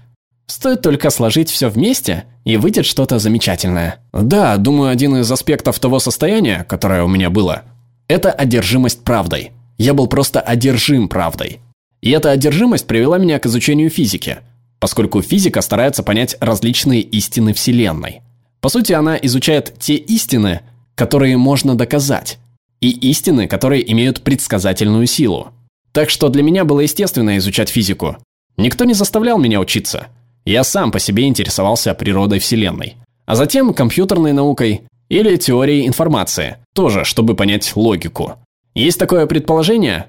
Стоит 0.46 0.82
только 0.82 1.10
сложить 1.10 1.48
все 1.48 1.68
вместе, 1.68 2.24
и 2.44 2.56
выйдет 2.56 2.84
что-то 2.84 3.18
замечательное. 3.18 4.00
Да, 4.12 4.56
думаю, 4.58 4.90
один 4.90 5.16
из 5.16 5.30
аспектов 5.30 5.78
того 5.78 5.98
состояния, 5.98 6.64
которое 6.68 7.02
у 7.02 7.08
меня 7.08 7.30
было, 7.30 7.62
это 8.08 8.30
одержимость 8.30 9.02
правдой. 9.02 9.52
Я 9.78 9.94
был 9.94 10.06
просто 10.06 10.40
одержим 10.40 11.08
правдой. 11.08 11.60
И 12.02 12.10
эта 12.10 12.30
одержимость 12.30 12.86
привела 12.86 13.16
меня 13.16 13.38
к 13.38 13.46
изучению 13.46 13.88
физики, 13.88 14.38
поскольку 14.78 15.22
физика 15.22 15.62
старается 15.62 16.02
понять 16.02 16.36
различные 16.40 17.00
истины 17.00 17.54
Вселенной. 17.54 18.20
По 18.64 18.70
сути, 18.70 18.94
она 18.94 19.16
изучает 19.16 19.74
те 19.78 19.94
истины, 19.94 20.62
которые 20.94 21.36
можно 21.36 21.74
доказать, 21.74 22.38
и 22.80 22.88
истины, 23.10 23.46
которые 23.46 23.92
имеют 23.92 24.22
предсказательную 24.22 25.06
силу. 25.06 25.48
Так 25.92 26.08
что 26.08 26.30
для 26.30 26.42
меня 26.42 26.64
было 26.64 26.80
естественно 26.80 27.36
изучать 27.36 27.68
физику. 27.68 28.16
Никто 28.56 28.86
не 28.86 28.94
заставлял 28.94 29.36
меня 29.36 29.60
учиться. 29.60 30.06
Я 30.46 30.64
сам 30.64 30.92
по 30.92 30.98
себе 30.98 31.24
интересовался 31.24 31.92
природой 31.92 32.38
Вселенной. 32.38 32.94
А 33.26 33.34
затем 33.34 33.74
компьютерной 33.74 34.32
наукой 34.32 34.84
или 35.10 35.36
теорией 35.36 35.86
информации, 35.86 36.56
тоже 36.72 37.04
чтобы 37.04 37.36
понять 37.36 37.76
логику. 37.76 38.36
Есть 38.74 38.98
такое 38.98 39.26
предположение, 39.26 40.06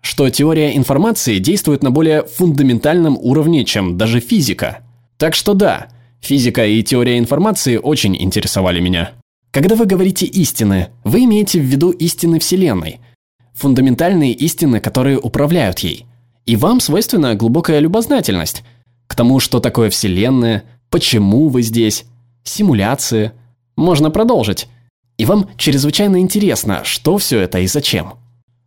что 0.00 0.30
теория 0.30 0.74
информации 0.74 1.38
действует 1.38 1.82
на 1.82 1.90
более 1.90 2.24
фундаментальном 2.24 3.18
уровне, 3.20 3.66
чем 3.66 3.98
даже 3.98 4.20
физика. 4.20 4.78
Так 5.18 5.34
что 5.34 5.52
да, 5.52 5.88
физика 6.20 6.66
и 6.66 6.82
теория 6.82 7.18
информации 7.18 7.76
очень 7.76 8.16
интересовали 8.20 8.80
меня. 8.80 9.12
Когда 9.50 9.74
вы 9.74 9.86
говорите 9.86 10.26
«истины», 10.26 10.88
вы 11.02 11.24
имеете 11.24 11.60
в 11.60 11.64
виду 11.64 11.90
истины 11.90 12.38
Вселенной, 12.38 13.00
фундаментальные 13.54 14.32
истины, 14.32 14.80
которые 14.80 15.18
управляют 15.18 15.80
ей. 15.80 16.06
И 16.46 16.56
вам 16.56 16.80
свойственна 16.80 17.34
глубокая 17.34 17.80
любознательность 17.80 18.62
к 19.06 19.14
тому, 19.14 19.40
что 19.40 19.60
такое 19.60 19.90
Вселенная, 19.90 20.64
почему 20.88 21.48
вы 21.48 21.62
здесь, 21.62 22.04
симуляции. 22.44 23.32
Можно 23.76 24.10
продолжить. 24.10 24.68
И 25.18 25.24
вам 25.24 25.50
чрезвычайно 25.56 26.20
интересно, 26.20 26.82
что 26.84 27.18
все 27.18 27.40
это 27.40 27.58
и 27.58 27.66
зачем. 27.66 28.14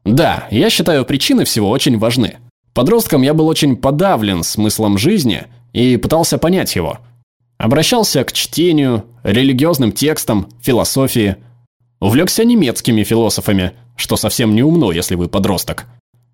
Да, 0.05 0.47
я 0.51 0.69
считаю, 0.69 1.05
причины 1.05 1.45
всего 1.45 1.69
очень 1.69 1.97
важны. 1.97 2.37
Подростком 2.73 3.21
я 3.21 3.33
был 3.33 3.47
очень 3.47 3.77
подавлен 3.77 4.43
смыслом 4.43 4.97
жизни 4.97 5.45
и 5.71 5.97
пытался 5.97 6.37
понять 6.37 6.75
его. 6.75 6.99
Обращался 7.57 8.23
к 8.23 8.31
чтению, 8.33 9.05
религиозным 9.23 9.91
текстам, 9.91 10.49
философии. 10.61 11.37
Увлекся 11.99 12.43
немецкими 12.43 13.03
философами, 13.03 13.73
что 13.95 14.17
совсем 14.17 14.53
не 14.55 14.63
умно, 14.63 14.91
если 14.91 15.15
вы 15.15 15.29
подросток. 15.29 15.85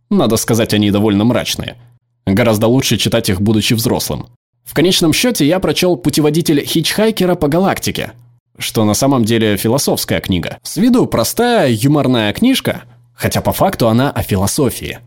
Надо 0.09 0.37
сказать, 0.37 0.73
они 0.73 0.89
довольно 0.91 1.23
мрачные. 1.23 1.77
Гораздо 2.25 2.67
лучше 2.67 2.97
читать 2.97 3.29
их, 3.29 3.41
будучи 3.41 3.73
взрослым. 3.73 4.27
В 4.63 4.73
конечном 4.73 5.13
счете 5.13 5.45
я 5.45 5.59
прочел 5.59 5.97
«Путеводитель 5.97 6.63
хичхайкера 6.65 7.35
по 7.35 7.47
галактике», 7.47 8.11
что 8.57 8.85
на 8.85 8.93
самом 8.93 9.25
деле 9.25 9.57
философская 9.57 10.19
книга. 10.19 10.59
С 10.63 10.77
виду 10.77 11.05
простая 11.07 11.71
юморная 11.71 12.33
книжка, 12.33 12.83
хотя 13.15 13.41
по 13.41 13.51
факту 13.51 13.87
она 13.87 14.11
о 14.11 14.21
философии. 14.21 14.99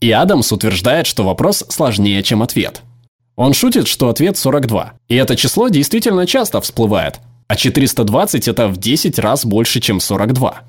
И 0.00 0.10
Адамс 0.10 0.50
утверждает, 0.52 1.06
что 1.06 1.24
вопрос 1.24 1.64
сложнее, 1.68 2.22
чем 2.22 2.42
ответ. 2.42 2.82
Он 3.36 3.54
шутит, 3.54 3.88
что 3.88 4.08
ответ 4.08 4.36
42. 4.36 4.94
И 5.08 5.14
это 5.14 5.36
число 5.36 5.68
действительно 5.68 6.26
часто 6.26 6.60
всплывает. 6.60 7.20
А 7.48 7.56
420 7.56 8.48
это 8.48 8.68
в 8.68 8.76
10 8.76 9.18
раз 9.18 9.44
больше, 9.44 9.80
чем 9.80 10.00
42. 10.00 10.62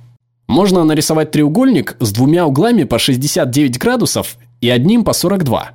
Можно 0.47 0.83
нарисовать 0.83 1.31
треугольник 1.31 1.95
с 1.99 2.11
двумя 2.11 2.45
углами 2.45 2.83
по 2.83 2.99
69 2.99 3.79
градусов 3.79 4.37
и 4.61 4.69
одним 4.69 5.03
по 5.03 5.13
42. 5.13 5.71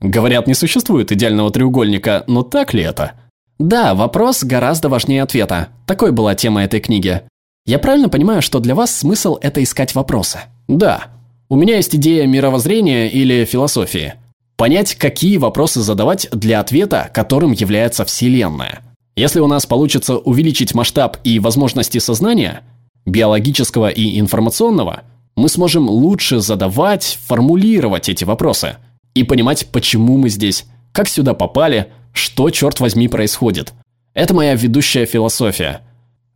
Говорят, 0.00 0.46
не 0.46 0.54
существует 0.54 1.12
идеального 1.12 1.50
треугольника, 1.50 2.24
но 2.26 2.42
так 2.42 2.72
ли 2.74 2.82
это? 2.82 3.12
Да, 3.58 3.94
вопрос 3.94 4.42
гораздо 4.42 4.88
важнее 4.88 5.22
ответа. 5.22 5.68
Такой 5.86 6.12
была 6.12 6.34
тема 6.34 6.64
этой 6.64 6.80
книги. 6.80 7.22
Я 7.66 7.78
правильно 7.78 8.08
понимаю, 8.08 8.40
что 8.40 8.58
для 8.58 8.74
вас 8.74 8.94
смысл– 8.94 9.38
это 9.42 9.62
искать 9.62 9.94
вопросы? 9.94 10.40
Да. 10.66 11.04
У 11.50 11.56
меня 11.56 11.76
есть 11.76 11.94
идея 11.94 12.26
мировоззрения 12.26 13.08
или 13.08 13.44
философии. 13.44 14.14
Понять, 14.60 14.94
какие 14.94 15.38
вопросы 15.38 15.80
задавать 15.80 16.28
для 16.32 16.60
ответа, 16.60 17.08
которым 17.14 17.52
является 17.52 18.04
Вселенная. 18.04 18.82
Если 19.16 19.40
у 19.40 19.46
нас 19.46 19.64
получится 19.64 20.18
увеличить 20.18 20.74
масштаб 20.74 21.16
и 21.24 21.38
возможности 21.38 21.96
сознания, 21.96 22.60
биологического 23.06 23.88
и 23.88 24.20
информационного, 24.20 25.04
мы 25.34 25.48
сможем 25.48 25.88
лучше 25.88 26.40
задавать, 26.40 27.18
формулировать 27.26 28.10
эти 28.10 28.24
вопросы 28.24 28.76
и 29.14 29.24
понимать, 29.24 29.66
почему 29.72 30.18
мы 30.18 30.28
здесь, 30.28 30.66
как 30.92 31.08
сюда 31.08 31.32
попали– 31.32 31.86
что, 32.12 32.50
черт 32.50 32.80
возьми, 32.80 33.08
происходит. 33.08 33.72
Это 34.12 34.34
моя 34.34 34.54
ведущая 34.54 35.06
философия. 35.06 35.80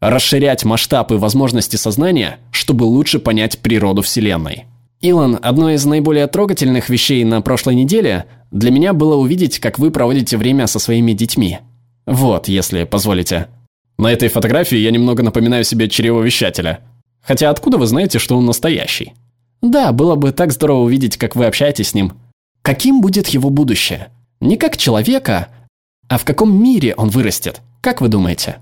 Расширять 0.01 0.65
масштаб 0.65 1.13
и 1.13 1.17
возможности 1.17 1.77
сознания, 1.77 2.39
чтобы 2.53 2.85
лучше 2.85 3.19
понять 3.19 3.59
природу 3.59 4.01
Вселенной. 4.01 4.65
Илон, 5.05 5.39
одно 5.43 5.71
из 5.71 5.85
наиболее 5.85 6.27
трогательных 6.29 6.89
вещей 6.89 7.25
на 7.25 7.43
прошлой 7.43 7.75
неделе 7.75 8.25
для 8.51 8.71
меня 8.71 8.95
было 8.95 9.17
увидеть, 9.17 9.59
как 9.59 9.79
вы 9.79 9.91
проводите 9.91 10.39
время 10.39 10.67
со 10.67 10.79
своими 10.79 11.13
детьми. 11.13 11.59
Вот, 12.07 12.49
если 12.49 12.85
позволите. 12.85 13.49
На 13.99 14.11
этой 14.11 14.31
фотографии 14.31 14.79
я 14.79 14.91
немного 14.91 15.23
напоминаю 15.23 15.63
себе 15.65 15.91
чревовещателя. 15.91 16.81
Хотя 17.21 17.51
откуда 17.51 17.77
вы 17.77 17.87
знаете, 17.87 18.19
что 18.19 18.39
он 18.39 18.47
настоящий? 18.47 19.13
Да, 19.61 19.93
было 19.93 20.15
бы 20.15 20.33
так 20.33 20.53
здорово 20.53 20.79
увидеть, 20.85 21.19
как 21.19 21.37
вы 21.37 21.45
общаетесь 21.45 21.89
с 21.89 21.95
ним. 21.95 22.15
Каким 22.63 23.03
будет 23.03 23.29
его 23.29 23.51
будущее? 23.51 24.09
Не 24.41 24.57
как 24.57 24.79
человека, 24.79 25.49
а 26.09 26.17
в 26.17 26.25
каком 26.25 26.63
мире 26.63 26.95
он 26.97 27.11
вырастет? 27.11 27.61
Как 27.83 28.01
вы 28.01 28.09
думаете? 28.09 28.57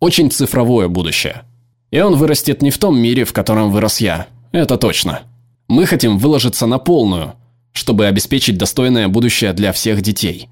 Очень 0.00 0.32
цифровое 0.32 0.88
будущее. 0.88 1.44
И 1.92 2.00
он 2.00 2.16
вырастет 2.16 2.60
не 2.60 2.72
в 2.72 2.78
том 2.78 2.98
мире, 2.98 3.24
в 3.24 3.32
котором 3.32 3.70
вырос 3.70 4.00
я. 4.00 4.26
Это 4.50 4.78
точно. 4.78 5.22
Мы 5.68 5.86
хотим 5.86 6.18
выложиться 6.18 6.66
на 6.66 6.78
полную, 6.78 7.34
чтобы 7.72 8.06
обеспечить 8.06 8.58
достойное 8.58 9.08
будущее 9.08 9.52
для 9.52 9.72
всех 9.72 10.00
детей. 10.00 10.48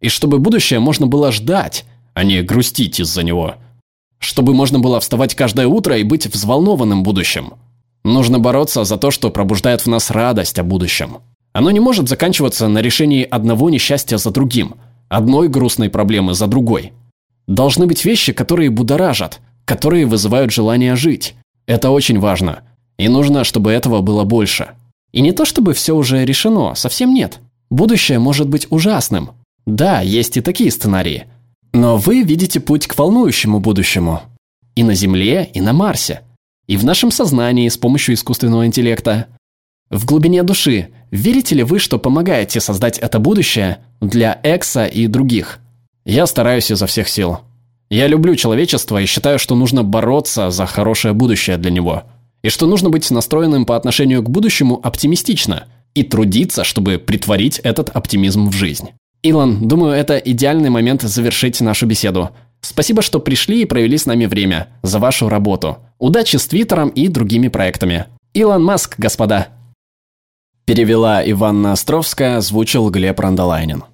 И 0.00 0.08
чтобы 0.08 0.38
будущее 0.38 0.80
можно 0.80 1.06
было 1.06 1.32
ждать, 1.32 1.84
а 2.14 2.24
не 2.24 2.42
грустить 2.42 3.00
из-за 3.00 3.22
него. 3.22 3.56
Чтобы 4.18 4.54
можно 4.54 4.78
было 4.78 5.00
вставать 5.00 5.34
каждое 5.34 5.66
утро 5.66 5.96
и 5.98 6.04
быть 6.04 6.26
взволнованным 6.26 7.02
будущим. 7.02 7.54
Нужно 8.04 8.38
бороться 8.38 8.84
за 8.84 8.96
то, 8.96 9.10
что 9.10 9.30
пробуждает 9.30 9.82
в 9.82 9.86
нас 9.86 10.10
радость 10.10 10.58
о 10.58 10.62
будущем. 10.62 11.18
Оно 11.52 11.70
не 11.70 11.80
может 11.80 12.08
заканчиваться 12.08 12.68
на 12.68 12.78
решении 12.78 13.24
одного 13.24 13.68
несчастья 13.70 14.16
за 14.16 14.30
другим– 14.30 14.76
одной 15.12 15.48
грустной 15.48 15.90
проблемы 15.90 16.32
за 16.32 16.46
другой. 16.46 16.92
Должны 17.46 17.86
быть 17.86 18.04
вещи, 18.04 18.32
которые 18.32 18.70
будоражат, 18.70 19.40
которые 19.66 20.06
вызывают 20.06 20.50
желание 20.50 20.96
жить. 20.96 21.34
Это 21.66 21.90
очень 21.90 22.18
важно. 22.18 22.62
И 23.02 23.08
нужно, 23.08 23.42
чтобы 23.42 23.72
этого 23.72 24.00
было 24.00 24.22
больше. 24.22 24.68
И 25.10 25.22
не 25.22 25.32
то 25.32 25.44
чтобы 25.44 25.74
все 25.74 25.92
уже 25.92 26.24
решено, 26.24 26.76
совсем 26.76 27.12
нет. 27.12 27.40
Будущее 27.68 28.20
может 28.20 28.48
быть 28.48 28.68
ужасным. 28.70 29.32
Да, 29.66 30.02
есть 30.02 30.36
и 30.36 30.40
такие 30.40 30.70
сценарии. 30.70 31.24
Но 31.72 31.96
вы 31.96 32.22
видите 32.22 32.60
путь 32.60 32.86
к 32.86 32.96
волнующему 32.96 33.58
будущему. 33.58 34.22
И 34.76 34.84
на 34.84 34.94
Земле, 34.94 35.50
и 35.52 35.60
на 35.60 35.72
Марсе. 35.72 36.20
И 36.68 36.76
в 36.76 36.84
нашем 36.84 37.10
сознании 37.10 37.68
с 37.68 37.76
помощью 37.76 38.14
искусственного 38.14 38.66
интеллекта. 38.66 39.26
В 39.90 40.04
глубине 40.04 40.44
души, 40.44 40.90
верите 41.10 41.56
ли 41.56 41.64
вы, 41.64 41.80
что 41.80 41.98
помогаете 41.98 42.60
создать 42.60 42.98
это 42.98 43.18
будущее 43.18 43.78
для 44.00 44.38
Экса 44.44 44.86
и 44.86 45.08
других? 45.08 45.58
Я 46.04 46.28
стараюсь 46.28 46.70
изо 46.70 46.86
всех 46.86 47.08
сил. 47.08 47.40
Я 47.90 48.06
люблю 48.06 48.36
человечество 48.36 49.02
и 49.02 49.06
считаю, 49.06 49.40
что 49.40 49.56
нужно 49.56 49.82
бороться 49.82 50.50
за 50.50 50.66
хорошее 50.66 51.14
будущее 51.14 51.56
для 51.56 51.72
него. 51.72 52.04
И 52.42 52.48
что 52.48 52.66
нужно 52.66 52.90
быть 52.90 53.10
настроенным 53.10 53.64
по 53.64 53.76
отношению 53.76 54.22
к 54.22 54.30
будущему 54.30 54.80
оптимистично 54.82 55.66
и 55.94 56.02
трудиться, 56.02 56.64
чтобы 56.64 56.98
притворить 56.98 57.58
этот 57.60 57.90
оптимизм 57.90 58.48
в 58.48 58.52
жизнь. 58.52 58.90
Илон, 59.22 59.68
думаю, 59.68 59.92
это 59.92 60.16
идеальный 60.16 60.70
момент 60.70 61.02
завершить 61.02 61.60
нашу 61.60 61.86
беседу. 61.86 62.30
Спасибо, 62.60 63.02
что 63.02 63.20
пришли 63.20 63.62
и 63.62 63.66
провели 63.66 63.96
с 63.96 64.06
нами 64.06 64.26
время, 64.26 64.68
за 64.82 64.98
вашу 64.98 65.28
работу. 65.28 65.78
Удачи 65.98 66.36
с 66.36 66.46
Твиттером 66.46 66.88
и 66.88 67.08
другими 67.08 67.48
проектами. 67.48 68.06
Илон 68.34 68.64
Маск, 68.64 68.98
господа. 68.98 69.48
Перевела 70.64 71.28
Иванна 71.28 71.72
Островская, 71.72 72.38
озвучил 72.38 72.88
Глеб 72.90 73.18
Рандолайнин. 73.20 73.84